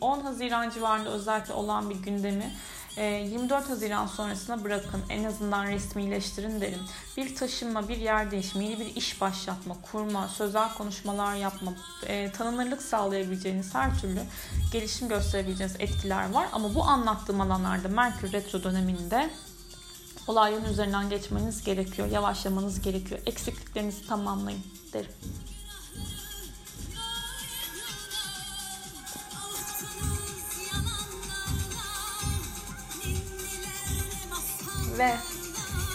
10 0.00 0.20
Haziran 0.20 0.70
civarında 0.70 1.10
özellikle 1.10 1.52
olan 1.52 1.90
bir 1.90 1.94
gündemi 1.94 2.52
24 2.96 3.64
e, 3.64 3.68
Haziran 3.68 4.06
sonrasına 4.06 4.64
bırakın. 4.64 5.02
En 5.08 5.24
azından 5.24 5.66
resmileştirin 5.66 6.60
derim. 6.60 6.80
Bir 7.16 7.36
taşınma, 7.36 7.88
bir 7.88 7.96
yer 7.96 8.30
değişimi, 8.30 8.64
yeni 8.64 8.80
bir 8.80 8.96
iş 8.96 9.20
başlatma, 9.20 9.76
kurma, 9.92 10.28
sözel 10.28 10.74
konuşmalar 10.74 11.34
yapma, 11.34 11.72
e, 12.06 12.32
tanınırlık 12.32 12.82
sağlayabileceğiniz 12.82 13.74
her 13.74 14.00
türlü 14.00 14.20
gelişim 14.72 15.08
gösterebileceğiniz 15.08 15.76
etkiler 15.78 16.30
var. 16.30 16.48
Ama 16.52 16.74
bu 16.74 16.82
anlattığım 16.82 17.40
alanlarda 17.40 17.88
Merkür 17.88 18.32
Retro 18.32 18.62
döneminde 18.62 19.30
olayların 20.26 20.64
üzerinden 20.64 21.10
geçmeniz 21.10 21.64
gerekiyor. 21.64 22.08
Yavaşlamanız 22.08 22.80
gerekiyor. 22.80 23.20
Eksikliklerinizi 23.26 24.06
tamamlayın 24.06 24.60
derim. 24.92 25.10
Ve 34.98 35.16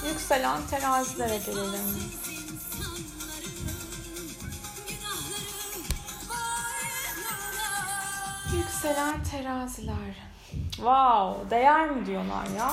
yükselen 0.09 0.67
terazilere 0.67 1.37
gelelim. 1.37 1.81
Yükselen 8.57 9.23
teraziler. 9.23 9.95
Wow, 10.75 11.49
değer 11.49 11.89
mi 11.89 12.05
diyorlar 12.05 12.47
ya? 12.57 12.71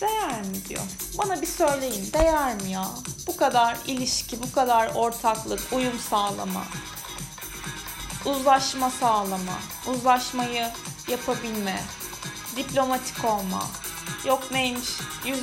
Değer 0.00 0.42
mi 0.42 0.64
diyor. 0.68 0.82
Bana 1.18 1.42
bir 1.42 1.46
söyleyin, 1.46 2.12
değer 2.12 2.54
mi 2.54 2.70
ya? 2.70 2.88
Bu 3.26 3.36
kadar 3.36 3.76
ilişki, 3.86 4.42
bu 4.42 4.52
kadar 4.52 4.94
ortaklık, 4.94 5.60
uyum 5.72 5.98
sağlama, 6.10 6.64
uzlaşma 8.24 8.90
sağlama, 8.90 9.58
uzlaşmayı 9.86 10.70
yapabilme, 11.08 11.82
diplomatik 12.56 13.24
olma. 13.24 13.62
Yok 14.26 14.50
neymiş, 14.52 14.88
yüz 15.24 15.40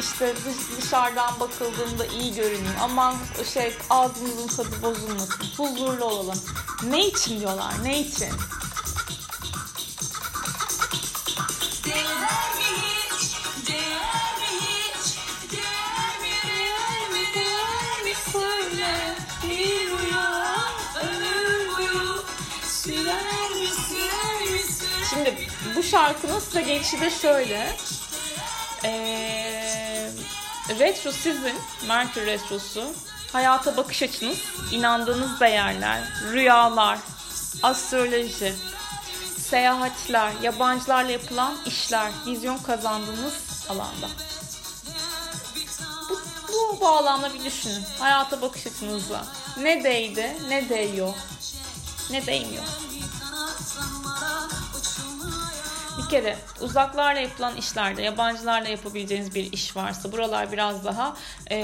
işte 0.00 0.34
dış, 0.36 0.84
dışarıdan 0.84 1.40
bakıldığında 1.40 2.06
iyi 2.06 2.34
görüneyim. 2.34 2.76
Aman 2.82 3.14
şey 3.54 3.74
ağzımızın 3.90 4.46
tadı 4.46 4.82
bozulmasın. 4.82 5.44
Huzurlu 5.56 6.04
olalım. 6.04 6.40
Ne 6.90 7.06
için 7.06 7.40
diyorlar? 7.40 7.74
Ne 7.82 8.00
için? 8.00 8.30
Şarkının 25.90 26.38
size 26.38 26.62
gelişi 26.62 27.00
de 27.00 27.10
şöyle. 27.10 27.76
Ee, 28.84 30.10
retro 30.78 31.12
sizin, 31.12 31.54
Merkür 31.88 32.26
Retrosu, 32.26 32.84
hayata 33.32 33.76
bakış 33.76 34.02
açınız, 34.02 34.38
inandığınız 34.72 35.40
değerler, 35.40 36.02
rüyalar, 36.32 36.98
astroloji, 37.62 38.54
seyahatler, 39.38 40.32
yabancılarla 40.42 41.10
yapılan 41.10 41.56
işler, 41.66 42.10
vizyon 42.26 42.58
kazandığınız 42.58 43.66
alanda. 43.68 44.08
Bu, 46.08 46.20
bu 46.48 46.80
bağlamda 46.80 47.34
bir 47.34 47.44
düşünün. 47.44 47.84
Hayata 47.98 48.42
bakış 48.42 48.66
açınızla. 48.66 49.26
Ne 49.60 49.84
değdi, 49.84 50.36
ne 50.48 50.68
değiyor, 50.68 51.14
ne 52.10 52.26
değmiyor. 52.26 52.64
Bir 56.06 56.10
kere 56.10 56.36
uzaklarla 56.60 57.20
yapılan 57.20 57.56
işlerde, 57.56 58.02
yabancılarla 58.02 58.68
yapabileceğiniz 58.68 59.34
bir 59.34 59.52
iş 59.52 59.76
varsa 59.76 60.12
buralar 60.12 60.52
biraz 60.52 60.84
daha 60.84 61.16
e, 61.50 61.56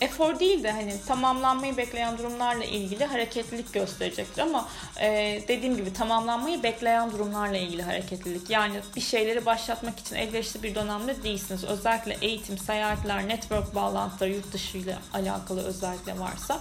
efor 0.00 0.38
değil 0.38 0.62
de 0.62 0.72
hani 0.72 0.94
tamamlanmayı 1.06 1.76
bekleyen 1.76 2.18
durumlarla 2.18 2.64
ilgili 2.64 3.04
hareketlilik 3.04 3.72
gösterecektir 3.72 4.42
ama 4.42 4.68
e, 5.00 5.40
dediğim 5.48 5.76
gibi 5.76 5.92
tamamlanmayı 5.92 6.62
bekleyen 6.62 7.12
durumlarla 7.12 7.56
ilgili 7.56 7.82
hareketlilik. 7.82 8.50
Yani 8.50 8.80
bir 8.96 9.00
şeyleri 9.00 9.46
başlatmak 9.46 9.98
için 9.98 10.16
elverişli 10.16 10.62
bir 10.62 10.74
dönemde 10.74 11.22
değilsiniz. 11.22 11.64
Özellikle 11.64 12.16
eğitim, 12.22 12.58
seyahatler, 12.58 13.28
network 13.28 13.74
bağlantıları, 13.74 14.30
yurt 14.30 14.52
dışı 14.52 14.78
ile 14.78 14.96
alakalı 15.14 15.64
özellikle 15.64 16.20
varsa 16.20 16.60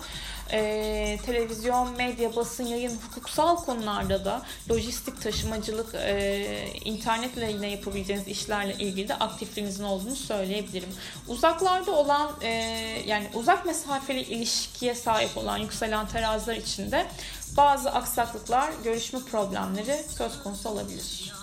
e, 0.51 1.19
televizyon, 1.25 1.97
medya, 1.97 2.35
basın, 2.35 2.63
yayın, 2.63 2.99
hukuksal 3.07 3.55
konularda 3.55 4.25
da 4.25 4.41
lojistik, 4.69 5.21
taşımacılık, 5.21 5.95
e, 5.95 6.73
internetle 7.27 7.51
yine 7.51 7.69
yapabileceğiniz 7.69 8.27
işlerle 8.27 8.73
ilgili 8.73 9.07
de 9.07 9.15
aktifliğinizin 9.15 9.83
olduğunu 9.83 10.15
söyleyebilirim. 10.15 10.89
Uzaklarda 11.27 11.91
olan 11.91 12.31
e, 12.41 12.49
yani 13.07 13.29
uzak 13.33 13.65
mesafeli 13.65 14.21
ilişkiye 14.21 14.95
sahip 14.95 15.37
olan 15.37 15.57
yükselen 15.57 16.07
teraziler 16.07 16.55
içinde 16.55 17.07
bazı 17.57 17.91
aksaklıklar, 17.91 18.71
görüşme 18.83 19.19
problemleri 19.19 20.05
söz 20.17 20.43
konusu 20.43 20.69
olabilir. 20.69 21.33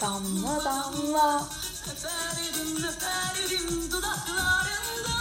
Damla 0.00 0.64
damla 0.64 1.48
Öperim 1.90 2.84
öperim 2.84 3.90
dudaklarında 3.90 5.18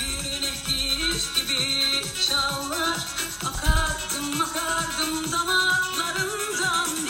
Bir 0.00 0.42
nehir 0.42 1.24
gibi 1.36 2.02
çağlar 2.28 2.98
Akardım 3.44 4.40
akardım 4.40 5.32
damarlarından 5.32 7.03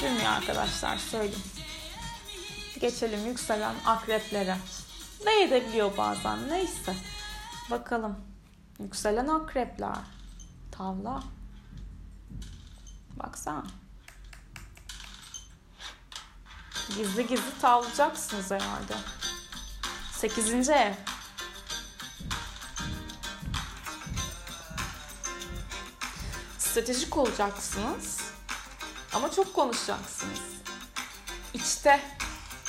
Sürmüyor 0.00 0.32
arkadaşlar 0.32 0.96
söyleyeyim 0.96 1.42
geçelim 2.84 3.26
yükselen 3.26 3.74
akreplere. 3.86 4.56
Ne 5.24 5.42
edebiliyor 5.42 5.96
bazen 5.96 6.48
neyse. 6.48 6.96
Bakalım. 7.70 8.16
Yükselen 8.80 9.28
akrepler. 9.28 9.96
Tavla. 10.72 11.22
Baksana. 13.16 13.64
Gizli 16.88 17.26
gizli 17.26 17.58
tavlayacaksınız 17.60 18.50
herhalde. 18.50 18.94
Sekizinci 20.12 20.72
ev. 20.72 20.92
Stratejik 26.58 27.16
olacaksınız. 27.16 28.20
Ama 29.12 29.30
çok 29.30 29.54
konuşacaksınız. 29.54 30.40
İçte 31.54 32.00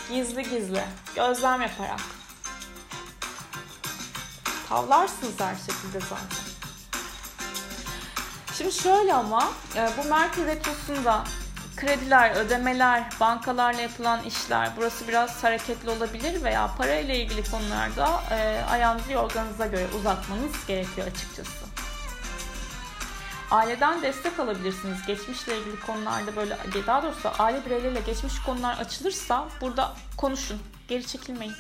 Gizli 0.09 0.43
gizli. 0.43 0.83
Gözlem 1.15 1.61
yaparak. 1.61 1.99
Tavlarsınız 4.69 5.39
her 5.39 5.55
şekilde 5.55 5.99
zaten. 5.99 6.45
Şimdi 8.57 8.71
şöyle 8.71 9.13
ama 9.13 9.51
e, 9.75 9.89
bu 9.97 10.09
Merkür 10.09 10.45
Retrosu'nda 10.45 11.23
krediler, 11.75 12.35
ödemeler, 12.35 13.03
bankalarla 13.19 13.81
yapılan 13.81 14.23
işler 14.23 14.69
burası 14.77 15.07
biraz 15.07 15.43
hareketli 15.43 15.89
olabilir 15.89 16.43
veya 16.43 16.71
parayla 16.77 17.13
ilgili 17.15 17.51
konularda 17.51 18.23
e, 18.31 18.61
ayağınızı 18.69 19.11
yorganınıza 19.11 19.67
göre 19.67 19.87
uzatmanız 19.99 20.65
gerekiyor 20.67 21.07
açıkçası. 21.07 21.65
Aileden 23.51 24.01
destek 24.01 24.39
alabilirsiniz. 24.39 25.05
Geçmişle 25.07 25.57
ilgili 25.57 25.79
konularda 25.79 26.35
böyle 26.35 26.57
daha 26.87 27.03
doğrusu 27.03 27.31
aile 27.39 27.65
bireyleriyle 27.65 28.01
geçmiş 28.01 28.39
konular 28.39 28.77
açılırsa 28.77 29.47
burada 29.61 29.93
konuşun. 30.17 30.61
Geri 30.87 31.07
çekilmeyin. 31.07 31.55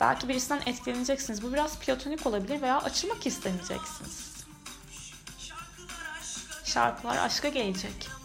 Belki 0.00 0.28
birisinden 0.28 0.60
etkileneceksiniz. 0.66 1.42
Bu 1.42 1.52
biraz 1.52 1.78
platonik 1.78 2.26
olabilir 2.26 2.62
veya 2.62 2.78
açılmak 2.78 3.26
istemeyeceksiniz. 3.26 4.44
Şarkılar 6.64 7.16
aşka 7.16 7.48
gelecek. 7.48 8.15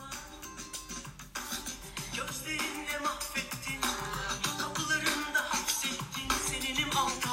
oh, 7.04 7.20
oh. 7.26 7.31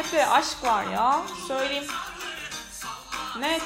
Aktepe 0.00 0.26
aşk 0.26 0.64
var 0.64 0.84
ya. 0.84 1.22
Söyleyeyim. 1.48 1.84
Net. 3.38 3.62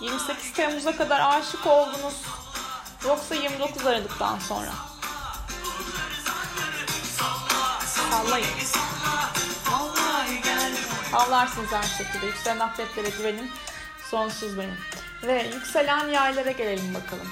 28 0.00 0.52
Temmuz'a 0.52 0.96
kadar 0.96 1.20
aşık 1.20 1.66
oldunuz. 1.66 2.14
Yoksa 3.06 3.34
29 3.34 3.86
Aralık'tan 3.86 4.38
sonra. 4.38 4.72
Sallayın. 8.10 8.46
Sallarsınız 11.12 11.72
her 11.72 11.82
şekilde. 11.82 12.26
Yükselen 12.26 12.60
atletlere 12.60 13.08
güvenin. 13.08 13.50
Sonsuz 14.10 14.58
benim. 14.58 14.78
Ve 15.22 15.50
yükselen 15.54 16.08
yaylara 16.08 16.50
gelelim 16.50 16.94
bakalım. 16.94 17.28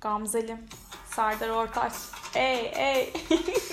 Gamzelim. 0.00 0.68
Serdar 1.16 1.48
Ortaç. 1.48 1.92
Ey 2.34 2.72
ey. 2.74 3.12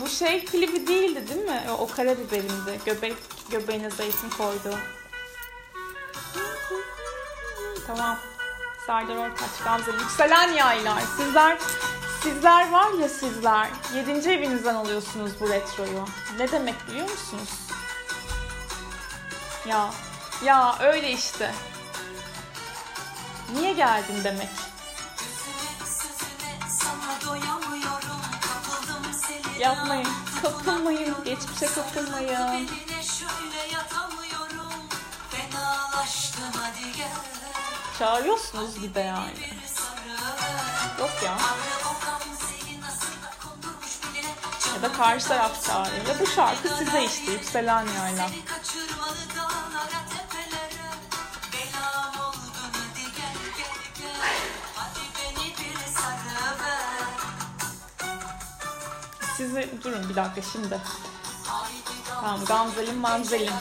Bu 0.00 0.08
şey 0.08 0.44
klibi 0.44 0.86
değildi 0.86 1.28
değil 1.28 1.44
mi? 1.44 1.62
O 1.78 1.86
karabiberindi. 1.86 2.80
Göbek, 2.84 3.14
göbeğine 3.50 3.90
zeytin 3.90 4.30
koydu. 4.30 4.78
Tamam. 7.86 8.18
Serdar 8.86 9.16
Ortaç, 9.16 9.64
Gamze, 9.64 9.90
Yükselen 9.90 10.52
Yaylar. 10.52 11.02
Sizler 11.16 11.58
sizler 12.22 12.70
var 12.72 12.92
ya 12.92 13.08
sizler. 13.08 13.68
Yedinci 13.94 14.30
evinizden 14.30 14.74
alıyorsunuz 14.74 15.32
bu 15.40 15.48
retroyu. 15.48 16.04
Ne 16.38 16.52
demek 16.52 16.74
biliyor 16.88 17.10
musunuz? 17.10 17.48
Ya, 19.68 19.90
ya 20.44 20.78
öyle 20.80 21.12
işte. 21.12 21.54
Niye 23.54 23.72
geldin 23.72 24.24
demek. 24.24 24.48
Yapmayın. 29.64 30.08
Kapılmayın. 30.42 31.16
Geçmişe 31.24 31.66
kapılmayın. 31.66 32.68
Çağırıyorsunuz 37.98 38.80
gibi 38.80 38.98
yani. 38.98 39.32
Yok 41.00 41.10
ya. 41.24 41.38
Ya 44.74 44.82
da 44.82 44.92
karşı 44.92 45.28
taraf 45.28 45.66
çağırıyor. 45.66 46.06
Ya 46.06 46.20
bu 46.20 46.26
şarkı 46.26 46.68
size 46.68 47.04
işte 47.04 47.32
yükselen 47.32 47.86
yayla. 47.98 48.28
Durun 59.84 60.08
bir 60.08 60.16
dakika 60.16 60.42
şimdi. 60.52 60.80
Tamam 62.20 62.44
Gamzelim 62.44 62.96
Manzelim. 62.96 63.52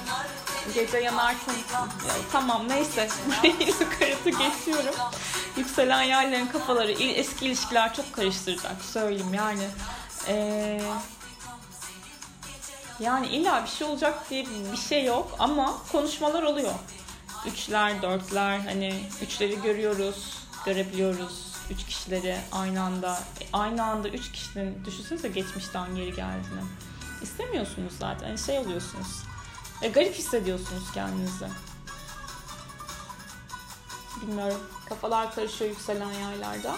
Gece 0.74 0.98
yanarsın. 0.98 1.54
Ya, 2.08 2.14
tamam 2.32 2.70
neyse. 2.70 3.10
Yukarıda 3.44 4.30
geçiyorum. 4.30 4.96
Yükselen 5.58 6.02
yerlerin 6.02 6.48
kafaları 6.48 6.92
eski 6.92 7.46
ilişkiler 7.46 7.94
çok 7.94 8.14
karıştıracak 8.14 8.82
söyleyeyim 8.82 9.34
yani. 9.34 9.68
Ee, 10.28 10.82
yani 13.00 13.28
illa 13.28 13.64
bir 13.64 13.70
şey 13.70 13.88
olacak 13.88 14.30
diye 14.30 14.46
bir 14.72 14.78
şey 14.78 15.06
yok 15.06 15.36
ama 15.40 15.78
konuşmalar 15.92 16.44
oluyor. 16.44 16.74
Üçler, 17.46 18.02
dörtler 18.02 18.60
hani 18.60 19.04
üçleri 19.22 19.62
görüyoruz, 19.62 20.38
görebiliyoruz. 20.66 21.53
Üç 21.74 21.86
kişileri 21.86 22.38
aynı 22.52 22.82
anda 22.82 23.20
aynı 23.54 23.84
anda 23.84 24.10
üç 24.10 24.32
kişinin 24.32 24.86
düşünsenize 24.86 25.28
geçmişten 25.28 25.96
geri 25.96 26.16
geldiğini. 26.16 26.62
İstemiyorsunuz 27.22 27.94
zaten. 28.00 28.28
Hani 28.28 28.40
şey 28.40 28.60
oluyorsunuz. 28.60 29.24
E, 29.82 29.90
garip 29.90 30.16
hissediyorsunuz 30.16 30.92
kendinizi. 30.94 31.48
Bilmiyorum. 34.22 34.60
Kafalar 34.90 35.36
karışıyor 35.36 35.70
yükselen 35.70 36.12
yaylarda. 36.12 36.76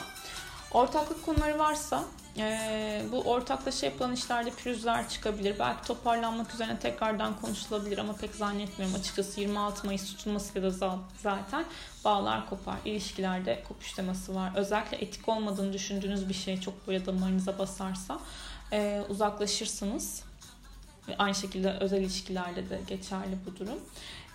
Ortaklık 0.71 1.25
konuları 1.25 1.59
varsa 1.59 2.03
e, 2.37 3.05
bu 3.11 3.21
ortaklaşa 3.21 3.85
yapılan 3.85 4.13
işlerde 4.13 4.51
pürüzler 4.51 5.09
çıkabilir. 5.09 5.59
Belki 5.59 5.87
toparlanmak 5.87 6.53
üzerine 6.53 6.79
tekrardan 6.79 7.41
konuşulabilir 7.41 7.97
ama 7.97 8.13
pek 8.13 8.35
zannetmiyorum. 8.35 8.95
Açıkçası 8.95 9.41
26 9.41 9.85
Mayıs 9.85 10.05
tutulmasıyla 10.05 10.79
da 10.79 10.99
zaten 11.23 11.65
bağlar 12.05 12.49
kopar. 12.49 12.75
İlişkilerde 12.85 13.63
kopuş 13.67 13.93
teması 13.93 14.35
var. 14.35 14.51
Özellikle 14.55 14.97
etik 14.97 15.29
olmadığını 15.29 15.73
düşündüğünüz 15.73 16.29
bir 16.29 16.33
şey 16.33 16.61
çok 16.61 16.87
böyle 16.87 17.05
damarınıza 17.05 17.59
basarsa 17.59 18.19
e, 18.71 19.03
uzaklaşırsınız. 19.09 20.23
Aynı 21.17 21.35
şekilde 21.35 21.71
özel 21.71 22.01
ilişkilerde 22.01 22.69
de 22.69 22.81
geçerli 22.87 23.37
bu 23.45 23.59
durum. 23.59 23.79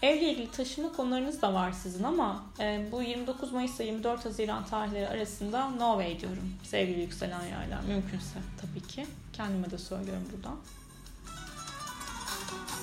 Evle 0.03 0.33
ilgili 0.33 0.51
taşıma 0.51 0.93
konularınız 0.93 1.43
da 1.43 1.55
var 1.55 1.73
sizin 1.73 2.05
ama 2.05 2.45
e, 2.61 2.89
bu 2.93 3.03
29 3.03 3.53
Mayıs 3.53 3.81
ile 3.81 3.87
24 3.87 4.25
Haziran 4.25 4.65
tarihleri 4.65 5.09
arasında 5.09 5.69
no 5.69 5.93
way 5.93 6.21
diyorum. 6.21 6.53
Sevgili 6.63 7.01
yükselen 7.01 7.47
yaylar. 7.47 7.81
Mümkünse 7.89 8.39
tabii 8.61 8.87
ki. 8.87 9.07
Kendime 9.33 9.71
de 9.71 9.79
söylüyorum 9.79 10.29
buradan. 10.33 10.57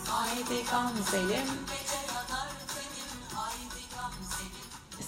Haydi 0.05 0.65
Gamze'lim. 0.71 1.47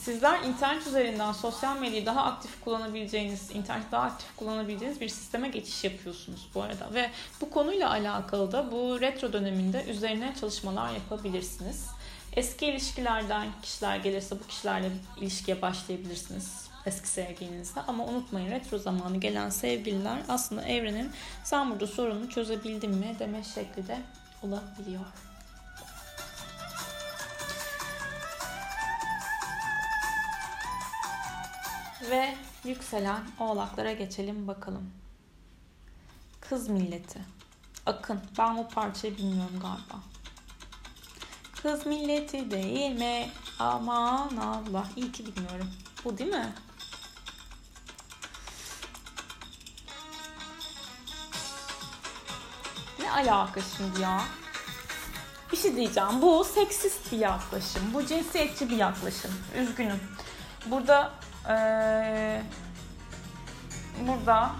Sizler 0.09 0.43
internet 0.43 0.87
üzerinden 0.87 1.31
sosyal 1.31 1.79
medyayı 1.79 2.05
daha 2.05 2.23
aktif 2.23 2.63
kullanabileceğiniz, 2.63 3.51
internet 3.51 3.91
daha 3.91 4.03
aktif 4.03 4.35
kullanabileceğiniz 4.35 5.01
bir 5.01 5.09
sisteme 5.09 5.49
geçiş 5.49 5.83
yapıyorsunuz 5.83 6.49
bu 6.55 6.61
arada. 6.61 6.93
Ve 6.93 7.09
bu 7.41 7.49
konuyla 7.49 7.89
alakalı 7.89 8.51
da 8.51 8.71
bu 8.71 9.01
retro 9.01 9.33
döneminde 9.33 9.85
üzerine 9.89 10.33
çalışmalar 10.39 10.93
yapabilirsiniz. 10.93 11.87
Eski 12.35 12.65
ilişkilerden 12.65 13.47
kişiler 13.61 13.97
gelirse 13.97 14.39
bu 14.39 14.47
kişilerle 14.47 14.91
ilişkiye 15.21 15.61
başlayabilirsiniz 15.61 16.69
eski 16.85 17.07
sevgilinizle. 17.07 17.81
Ama 17.87 18.05
unutmayın 18.05 18.51
retro 18.51 18.77
zamanı 18.77 19.17
gelen 19.17 19.49
sevgililer 19.49 20.21
aslında 20.27 20.61
evrenin 20.61 21.11
sen 21.43 21.71
burada 21.71 21.87
sorunu 21.87 22.29
çözebildin 22.29 22.95
mi 22.95 23.15
deme 23.19 23.43
şekli 23.43 23.87
de 23.87 23.97
olabiliyor. 24.43 25.05
Ve 32.09 32.35
yükselen 32.63 33.21
oğlaklara 33.39 33.91
geçelim 33.91 34.47
bakalım. 34.47 34.91
Kız 36.41 36.69
milleti. 36.69 37.19
Akın. 37.85 38.21
Ben 38.37 38.55
o 38.55 38.67
parçayı 38.67 39.17
bilmiyorum 39.17 39.59
galiba. 39.61 40.03
Kız 41.61 41.85
milleti 41.85 42.51
değil 42.51 42.91
mi? 42.91 43.29
Aman 43.59 44.37
Allah. 44.37 44.87
İyi 44.95 45.11
ki 45.11 45.25
bilmiyorum. 45.25 45.71
Bu 46.05 46.17
değil 46.17 46.31
mi? 46.31 46.53
Ne 52.99 53.11
alaka 53.11 53.61
şimdi 53.77 54.01
ya? 54.01 54.21
Bir 55.51 55.57
şey 55.57 55.75
diyeceğim. 55.75 56.21
Bu 56.21 56.43
seksist 56.43 57.11
bir 57.11 57.17
yaklaşım. 57.17 57.93
Bu 57.93 58.05
cinsiyetçi 58.05 58.69
bir 58.69 58.77
yaklaşım. 58.77 59.31
Üzgünüm. 59.57 59.99
Burada 60.65 61.11
ee, 61.49 62.41
burada 64.07 64.51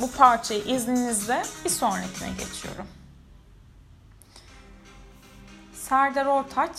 bu 0.00 0.12
parçayı 0.12 0.64
izninizle 0.64 1.42
bir 1.64 1.70
sonrakine 1.70 2.28
geçiyorum. 2.28 2.86
Serdar 5.72 6.26
Ortaç 6.26 6.70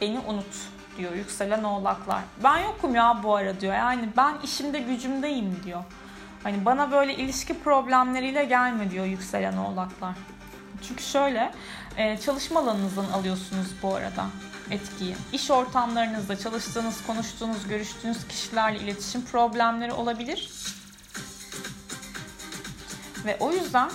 beni 0.00 0.18
unut 0.18 0.56
diyor 0.98 1.12
yükselen 1.12 1.64
oğlaklar. 1.64 2.22
Ben 2.44 2.58
yokum 2.58 2.94
ya 2.94 3.20
bu 3.22 3.36
ara 3.36 3.60
diyor. 3.60 3.74
Yani 3.74 4.08
ben 4.16 4.34
işimde 4.44 4.78
gücümdeyim 4.78 5.60
diyor. 5.64 5.84
Hani 6.42 6.64
bana 6.64 6.90
böyle 6.90 7.14
ilişki 7.14 7.62
problemleriyle 7.62 8.44
gelme 8.44 8.90
diyor 8.90 9.04
yükselen 9.04 9.56
oğlaklar. 9.56 10.14
Çünkü 10.88 11.02
şöyle 11.02 11.52
çalışma 12.24 12.60
alanınızdan 12.60 13.04
alıyorsunuz 13.04 13.66
bu 13.82 13.94
arada 13.94 14.26
etkiyi. 14.72 15.16
İş 15.32 15.50
ortamlarınızda 15.50 16.38
çalıştığınız, 16.38 17.06
konuştuğunuz, 17.06 17.68
görüştüğünüz 17.68 18.28
kişilerle 18.28 18.78
iletişim 18.78 19.24
problemleri 19.24 19.92
olabilir. 19.92 20.50
Ve 23.24 23.36
o 23.40 23.52
yüzden 23.52 23.90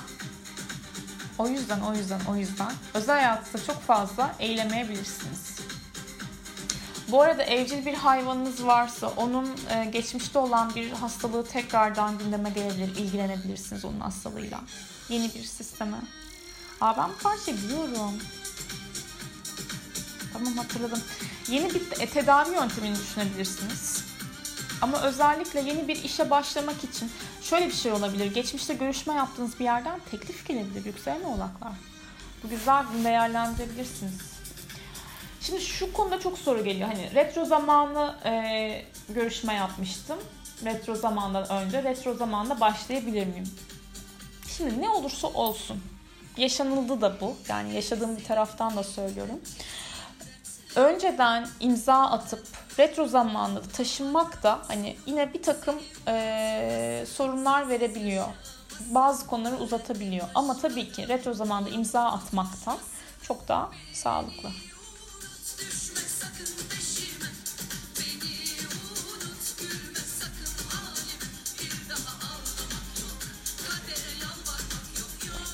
o 1.38 1.48
yüzden 1.48 1.80
o 1.80 1.94
yüzden 1.94 2.20
o 2.30 2.36
yüzden 2.36 2.72
özel 2.94 3.16
hayatınızda 3.16 3.74
çok 3.74 3.82
fazla 3.82 4.36
eylemeyebilirsiniz. 4.40 5.58
Bu 7.08 7.22
arada 7.22 7.44
evcil 7.44 7.86
bir 7.86 7.94
hayvanınız 7.94 8.66
varsa 8.66 9.08
onun 9.08 9.50
e, 9.70 9.86
geçmişte 9.86 10.40
olan 10.40 10.76
bir 10.76 10.92
hastalığı 10.92 11.46
tekrardan 11.46 12.18
gündeme 12.18 12.50
gelebilir, 12.50 12.96
ilgilenebilirsiniz 12.96 13.86
onun 13.86 14.00
hastalığıyla. 14.00 14.62
Yeni 15.10 15.34
bir 15.36 15.44
sisteme. 15.44 15.98
Aa 16.82 16.98
ben 16.98 17.10
bu 17.10 17.24
parçayı 17.24 17.58
biliyorum. 17.58 18.14
Tamam 20.38 20.58
hatırladım. 20.58 21.02
Yeni 21.50 21.74
bir 21.74 21.90
tedavi 21.90 22.56
yöntemini 22.56 22.96
düşünebilirsiniz. 22.96 24.04
Ama 24.82 25.02
özellikle 25.02 25.60
yeni 25.60 25.88
bir 25.88 26.04
işe 26.04 26.30
başlamak 26.30 26.84
için 26.84 27.12
şöyle 27.42 27.68
bir 27.68 27.74
şey 27.74 27.92
olabilir. 27.92 28.34
Geçmişte 28.34 28.74
görüşme 28.74 29.14
yaptığınız 29.14 29.60
bir 29.60 29.64
yerden 29.64 30.00
teklif 30.12 30.48
gelebilir 30.48 30.86
yükselen 30.86 31.24
oğlaklar. 31.24 31.72
Bu 32.44 32.50
güzel 32.50 32.86
değerlendirebilirsiniz. 33.04 34.14
Şimdi 35.42 35.62
şu 35.62 35.94
konuda 35.94 36.20
çok 36.20 36.38
soru 36.38 36.64
geliyor. 36.64 36.90
Hani 36.90 37.16
retro 37.16 37.46
zamanlı 37.46 38.16
e, 38.26 38.86
görüşme 39.10 39.54
yapmıştım. 39.54 40.18
Retro 40.66 40.96
zamandan 40.96 41.50
önce. 41.52 41.84
Retro 41.84 42.14
zamanda 42.14 42.60
başlayabilir 42.60 43.28
miyim? 43.28 43.50
Şimdi 44.58 44.82
ne 44.82 44.90
olursa 44.90 45.28
olsun. 45.28 45.84
Yaşanıldı 46.38 47.02
da 47.02 47.22
bu. 47.22 47.36
Yani 47.50 47.76
yaşadığım 47.76 48.18
bir 48.18 48.24
taraftan 48.24 48.78
da 48.78 48.84
söylüyorum. 48.84 49.40
Önceden 50.78 51.48
imza 51.60 51.96
atıp 51.96 52.48
retro 52.80 53.08
zamanında 53.08 53.62
taşınmak 53.62 54.44
da 54.44 54.60
hani 54.68 54.98
yine 55.06 55.34
bir 55.34 55.44
takım 55.44 55.76
e, 56.08 57.06
sorunlar 57.10 57.70
verebiliyor. 57.70 58.26
Bazı 58.90 59.28
konuları 59.28 59.56
uzatabiliyor. 59.56 60.28
Ama 60.36 60.58
tabii 60.58 60.92
ki 60.92 61.08
retro 61.08 61.34
zamanda 61.34 61.70
imza 61.70 62.02
atmaktan 62.02 62.78
çok 63.22 63.48
daha 63.48 63.72
sağlıklı. 63.94 64.50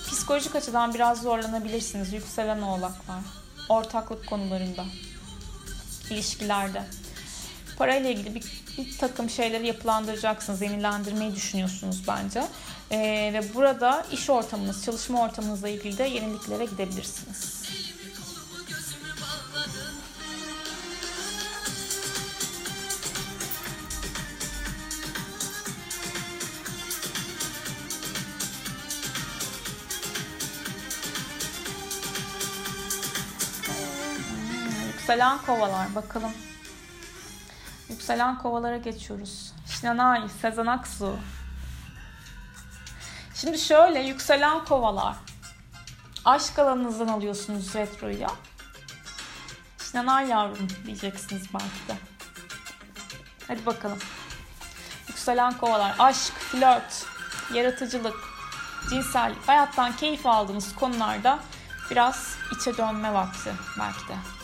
Psikolojik 0.08 0.56
açıdan 0.56 0.94
biraz 0.94 1.22
zorlanabilirsiniz 1.22 2.14
yükselen 2.14 2.62
oğlaklar. 2.62 3.20
Ortaklık 3.70 4.28
konularında, 4.28 4.86
ilişkilerde. 6.10 6.84
Parayla 7.78 8.10
ilgili 8.10 8.36
bir, 8.36 8.44
bir 8.78 8.98
takım 8.98 9.30
şeyleri 9.30 9.68
yapılandıracaksınız, 9.68 10.62
yenilendirmeyi 10.62 11.36
düşünüyorsunuz 11.36 12.04
bence. 12.08 12.44
Ee, 12.92 13.32
ve 13.34 13.54
burada 13.54 14.06
iş 14.12 14.30
ortamınız, 14.30 14.86
çalışma 14.86 15.22
ortamınızla 15.22 15.70
ilgili 15.70 15.98
de 15.98 16.04
yeniliklere 16.04 16.66
gidebilirsiniz. 16.66 17.64
Yükselen 35.14 35.38
kovalar 35.38 35.96
bakalım. 35.96 36.32
Yükselen 37.90 38.38
kovalara 38.38 38.78
geçiyoruz. 38.78 39.54
Şinanay, 39.68 40.30
Sezen 40.42 40.66
Aksu. 40.66 41.16
Şimdi 43.36 43.60
şöyle 43.60 44.00
yükselen 44.00 44.66
kovalar. 44.66 45.16
Aşk 46.26 46.60
alanınızdan 46.60 47.08
alıyorsunuz 47.08 47.76
retroyu. 47.76 48.28
Şinanay 49.92 50.28
yavrum 50.28 50.68
diyeceksiniz 50.86 51.44
belki 51.54 51.88
de. 51.88 51.96
Hadi 53.48 53.66
bakalım. 53.66 54.00
Yükselen 55.08 55.58
kovalar. 55.58 55.96
Aşk, 56.00 56.34
flört, 56.34 57.06
yaratıcılık, 57.54 58.18
cinsellik, 58.90 59.48
hayattan 59.48 59.96
keyif 59.96 60.26
aldığınız 60.26 60.76
konularda 60.76 61.40
biraz 61.92 62.36
içe 62.56 62.78
dönme 62.78 63.14
vakti 63.14 63.52
belki 63.80 64.08
de. 64.08 64.43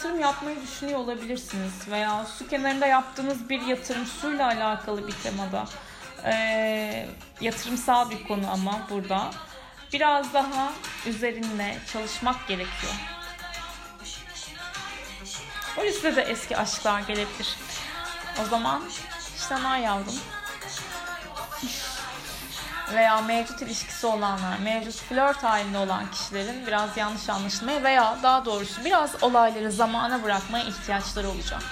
Yatırım 0.00 0.20
yapmayı 0.20 0.62
düşünüyor 0.62 0.98
olabilirsiniz. 0.98 1.88
Veya 1.90 2.24
su 2.24 2.48
kenarında 2.48 2.86
yaptığınız 2.86 3.48
bir 3.48 3.60
yatırım 3.60 4.06
suyla 4.06 4.46
alakalı 4.46 5.08
bir 5.08 5.12
temada. 5.12 5.64
Ee, 6.24 7.06
yatırımsal 7.40 8.10
bir 8.10 8.24
konu 8.28 8.50
ama 8.50 8.80
burada. 8.90 9.30
Biraz 9.92 10.34
daha 10.34 10.72
üzerinde 11.06 11.76
çalışmak 11.92 12.48
gerekiyor. 12.48 12.92
O 15.78 15.84
listede 15.84 16.16
de 16.16 16.22
eski 16.22 16.56
aşklar 16.56 17.00
gelebilir. 17.00 17.56
O 18.42 18.48
zaman 18.48 18.82
işte 19.36 19.54
yavrum 19.82 20.20
veya 22.94 23.20
mevcut 23.20 23.62
ilişkisi 23.62 24.06
olanlar, 24.06 24.58
mevcut 24.58 24.94
flört 24.94 25.42
halinde 25.42 25.78
olan 25.78 26.10
kişilerin 26.10 26.66
biraz 26.66 26.96
yanlış 26.96 27.28
anlaşılmaya 27.28 27.82
veya 27.82 28.18
daha 28.22 28.44
doğrusu 28.44 28.84
biraz 28.84 29.22
olayları 29.22 29.72
zamana 29.72 30.22
bırakmaya 30.22 30.64
ihtiyaçları 30.64 31.28
olacak. 31.28 31.62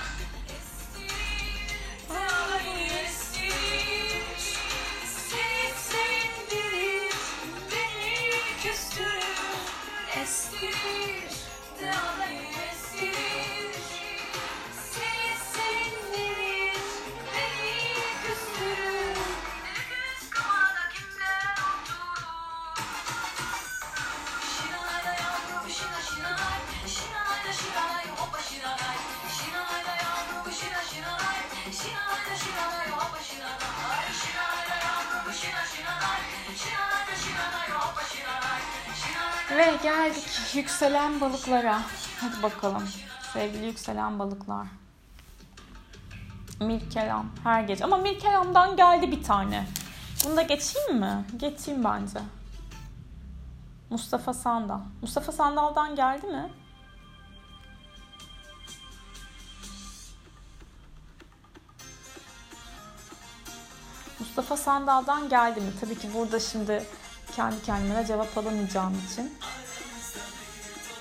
Geldik 39.82 40.54
yükselen 40.54 41.20
balıklara. 41.20 41.80
Hadi 42.20 42.42
bakalım. 42.42 42.88
Sevgili 43.32 43.66
yükselen 43.66 44.18
balıklar. 44.18 44.66
Mirkelam 46.60 47.30
her 47.44 47.62
gece. 47.62 47.84
Ama 47.84 47.96
Mirkelam'dan 47.96 48.76
geldi 48.76 49.12
bir 49.12 49.22
tane. 49.22 49.66
Bunu 50.24 50.36
da 50.36 50.42
geçeyim 50.42 50.98
mi? 50.98 51.24
Geçeyim 51.36 51.84
bence. 51.84 52.18
Mustafa 53.90 54.34
Sandal. 54.34 54.80
Mustafa 55.02 55.32
Sandal'dan 55.32 55.96
geldi 55.96 56.26
mi? 56.26 56.52
Mustafa 64.18 64.56
Sandal'dan 64.56 65.28
geldi 65.28 65.60
mi? 65.60 65.70
Tabii 65.80 65.98
ki 65.98 66.08
burada 66.14 66.40
şimdi 66.40 66.84
kendi 67.36 67.62
kendime 67.62 68.06
cevap 68.06 68.38
alamayacağım 68.38 69.02
için 69.10 69.38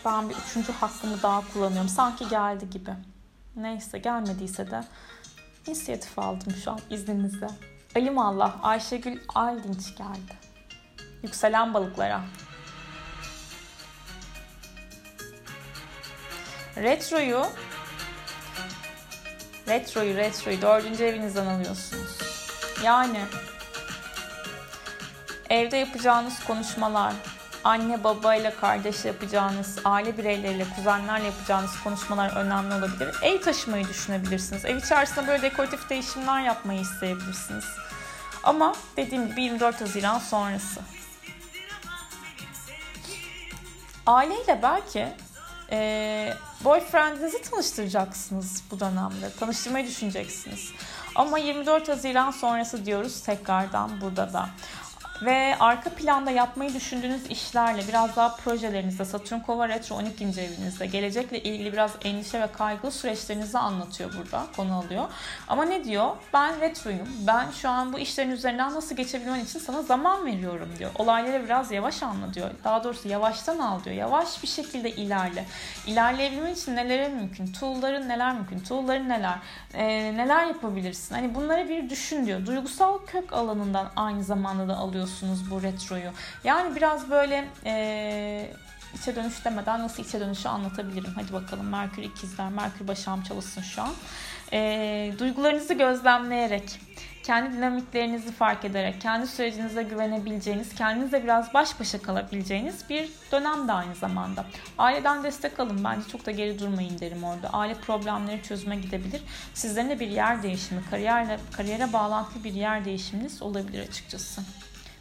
ben 0.07 0.29
bir 0.29 0.35
üçüncü 0.35 0.71
hakkımı 0.71 1.23
daha 1.23 1.53
kullanıyorum. 1.53 1.89
Sanki 1.89 2.27
geldi 2.27 2.69
gibi. 2.69 2.91
Neyse 3.55 3.97
gelmediyse 3.97 4.71
de 4.71 4.83
inisiyatif 5.67 6.19
aldım 6.19 6.53
şu 6.63 6.71
an 6.71 6.79
izninizle. 6.89 7.47
Alim 7.95 8.19
Allah 8.19 8.55
Ayşegül 8.63 9.19
Aldinç 9.35 9.95
geldi. 9.97 10.33
Yükselen 11.23 11.73
balıklara. 11.73 12.21
Retroyu 16.75 17.45
Retroyu, 19.67 20.15
retroyu 20.15 20.61
dördüncü 20.61 21.03
evinizden 21.03 21.45
alıyorsunuz. 21.45 22.17
Yani 22.83 23.19
evde 25.49 25.77
yapacağınız 25.77 26.45
konuşmalar, 26.45 27.13
anne 27.67 28.03
babayla 28.03 28.55
kardeş 28.55 29.05
yapacağınız, 29.05 29.79
aile 29.85 30.17
bireyleriyle, 30.17 30.65
kuzenlerle 30.75 31.25
yapacağınız 31.25 31.71
konuşmalar 31.83 32.35
önemli 32.35 32.75
olabilir. 32.75 33.15
Ev 33.21 33.41
taşımayı 33.41 33.87
düşünebilirsiniz. 33.87 34.65
Ev 34.65 34.77
içerisinde 34.77 35.27
böyle 35.27 35.41
dekoratif 35.41 35.89
değişimler 35.89 36.41
yapmayı 36.41 36.79
isteyebilirsiniz. 36.81 37.65
Ama 38.43 38.75
dediğim 38.97 39.27
gibi 39.27 39.41
24 39.41 39.81
Haziran 39.81 40.19
sonrası. 40.19 40.81
Aileyle 44.05 44.59
belki 44.63 45.07
e, 45.71 46.33
boyfriendinizi 46.63 47.41
tanıştıracaksınız 47.41 48.63
bu 48.71 48.79
dönemde. 48.79 49.31
Tanıştırmayı 49.39 49.87
düşüneceksiniz. 49.87 50.71
Ama 51.15 51.37
24 51.37 51.89
Haziran 51.89 52.31
sonrası 52.31 52.85
diyoruz 52.85 53.21
tekrardan 53.21 54.01
burada 54.01 54.33
da. 54.33 54.49
Ve 55.21 55.55
arka 55.59 55.89
planda 55.89 56.31
yapmayı 56.31 56.73
düşündüğünüz 56.73 57.25
işlerle 57.25 57.87
biraz 57.87 58.15
daha 58.15 58.35
projelerinizde 58.35 59.05
Satürn 59.05 59.39
Kova 59.39 59.69
Retro 59.69 59.95
12. 59.95 60.23
evinizde 60.23 60.85
gelecekle 60.85 61.43
ilgili 61.43 61.73
biraz 61.73 61.91
endişe 62.03 62.41
ve 62.41 62.47
kaygılı 62.51 62.91
süreçlerinizi 62.91 63.57
anlatıyor 63.57 64.13
burada 64.17 64.45
konu 64.55 64.77
alıyor. 64.77 65.05
Ama 65.47 65.65
ne 65.65 65.83
diyor? 65.83 66.09
Ben 66.33 66.61
retroyum. 66.61 67.07
Ben 67.27 67.51
şu 67.51 67.69
an 67.69 67.93
bu 67.93 67.99
işlerin 67.99 68.31
üzerinden 68.31 68.73
nasıl 68.73 68.95
geçebilmen 68.95 69.39
için 69.39 69.59
sana 69.59 69.81
zaman 69.81 70.25
veriyorum 70.25 70.69
diyor. 70.79 70.91
Olayları 70.95 71.45
biraz 71.45 71.71
yavaş 71.71 72.03
anla 72.03 72.33
diyor. 72.33 72.49
Daha 72.63 72.83
doğrusu 72.83 73.07
yavaştan 73.07 73.59
al 73.59 73.83
diyor. 73.83 73.95
Yavaş 73.95 74.43
bir 74.43 74.47
şekilde 74.47 74.91
ilerle. 74.91 75.45
İlerleyebilmen 75.87 76.53
için 76.53 76.75
neler 76.75 77.11
mümkün? 77.11 77.47
Tool'ların 77.47 78.09
neler 78.09 78.33
mümkün? 78.33 78.59
Tool'ların 78.59 79.09
neler? 79.09 79.37
Ee, 79.73 79.87
neler 80.17 80.45
yapabilirsin? 80.45 81.15
Hani 81.15 81.35
bunları 81.35 81.69
bir 81.69 81.89
düşün 81.89 82.25
diyor. 82.25 82.45
Duygusal 82.45 82.97
kök 83.07 83.33
alanından 83.33 83.91
aynı 83.95 84.23
zamanda 84.23 84.67
da 84.67 84.77
alıyorsunuz 85.07 85.51
bu 85.51 85.63
retroyu. 85.63 86.11
Yani 86.43 86.75
biraz 86.75 87.09
böyle 87.09 87.47
e, 87.65 88.51
içe 88.95 89.15
dönüş 89.15 89.45
demeden 89.45 89.79
nasıl 89.79 90.03
içe 90.03 90.19
dönüşü 90.19 90.49
anlatabilirim? 90.49 91.13
Hadi 91.15 91.33
bakalım 91.33 91.69
Merkür 91.69 92.03
ikizler, 92.03 92.49
Merkür 92.49 92.87
başağım 92.87 93.23
çalışsın 93.23 93.61
şu 93.61 93.81
an. 93.81 93.93
E, 94.53 95.13
duygularınızı 95.19 95.73
gözlemleyerek, 95.73 96.79
kendi 97.23 97.57
dinamiklerinizi 97.57 98.31
fark 98.31 98.65
ederek, 98.65 99.01
kendi 99.01 99.27
sürecinize 99.27 99.83
güvenebileceğiniz, 99.83 100.75
kendinizle 100.75 101.23
biraz 101.23 101.53
baş 101.53 101.79
başa 101.79 102.01
kalabileceğiniz 102.01 102.89
bir 102.89 103.09
dönem 103.31 103.67
de 103.67 103.71
aynı 103.71 103.95
zamanda. 103.95 104.45
Aileden 104.77 105.23
destek 105.23 105.59
alın. 105.59 105.83
Bence 105.83 106.07
çok 106.07 106.25
da 106.25 106.31
geri 106.31 106.59
durmayın 106.59 106.99
derim 106.99 107.23
orada. 107.23 107.49
Aile 107.49 107.73
problemleri 107.73 108.43
çözüme 108.43 108.75
gidebilir. 108.75 109.21
Sizlerin 109.53 109.89
de 109.89 109.99
bir 109.99 110.07
yer 110.07 110.43
değişimi, 110.43 110.81
kariyerle, 110.89 111.39
kariyere 111.57 111.93
bağlantılı 111.93 112.43
bir 112.43 112.53
yer 112.53 112.85
değişiminiz 112.85 113.41
olabilir 113.41 113.87
açıkçası. 113.87 114.41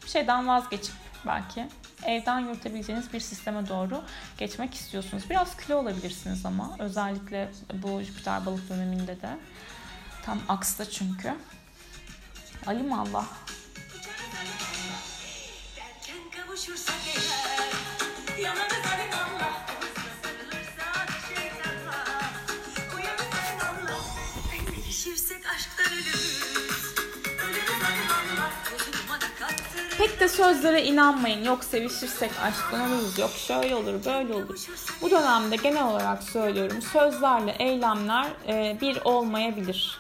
Bir 0.07 0.11
şeyden 0.11 0.49
vazgeçip 0.49 0.95
belki 1.27 1.69
evden 2.05 2.39
yürütebileceğiniz 2.41 3.13
bir 3.13 3.21
sisteme 3.21 3.69
doğru 3.69 4.03
geçmek 4.39 4.75
istiyorsunuz. 4.75 5.31
Biraz 5.31 5.57
kilo 5.57 5.77
olabilirsiniz 5.77 6.47
ama 6.47 6.77
özellikle 6.79 7.51
bu 7.73 8.03
Jüpiter 8.03 8.47
balık 8.47 8.69
döneminde 8.69 9.21
de 9.21 9.39
tam 10.25 10.39
aksta 10.49 10.91
çünkü. 10.91 11.35
Alim 12.67 12.93
Allah. 12.93 13.25
Pek 29.99 30.21
de 30.21 30.29
sözlere 30.29 30.85
inanmayın. 30.85 31.45
Yok 31.45 31.65
sevişirsek 31.65 32.31
aşktan 32.43 32.93
oluruz. 32.93 33.19
Yok 33.19 33.31
şöyle 33.31 33.75
olur 33.75 34.05
böyle 34.05 34.35
olur. 34.35 34.67
Bu 35.03 35.11
dönemde 35.11 35.57
genel 35.57 35.89
olarak 35.89 36.23
söylüyorum. 36.23 36.83
Sözlerle 36.83 37.57
eylemler 37.59 38.27
e, 38.49 38.79
bir 38.81 39.01
olmayabilir. 39.05 39.99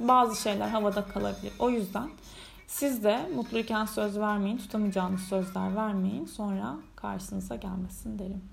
Bazı 0.00 0.42
şeyler 0.42 0.68
havada 0.68 1.04
kalabilir. 1.04 1.52
O 1.58 1.70
yüzden 1.70 2.10
siz 2.66 3.04
de 3.04 3.28
mutluyken 3.34 3.84
söz 3.84 4.18
vermeyin. 4.18 4.58
Tutamayacağınız 4.58 5.20
sözler 5.20 5.76
vermeyin. 5.76 6.26
Sonra 6.26 6.76
karşınıza 6.96 7.56
gelmesin 7.56 8.18
derim. 8.18 8.44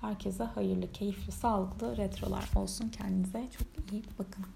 Herkese 0.00 0.44
hayırlı, 0.44 0.92
keyifli, 0.92 1.32
sağlıklı 1.32 1.96
retrolar 1.96 2.44
olsun. 2.56 2.88
Kendinize 2.88 3.44
çok 3.58 3.92
iyi 3.92 4.02
bakın. 4.18 4.46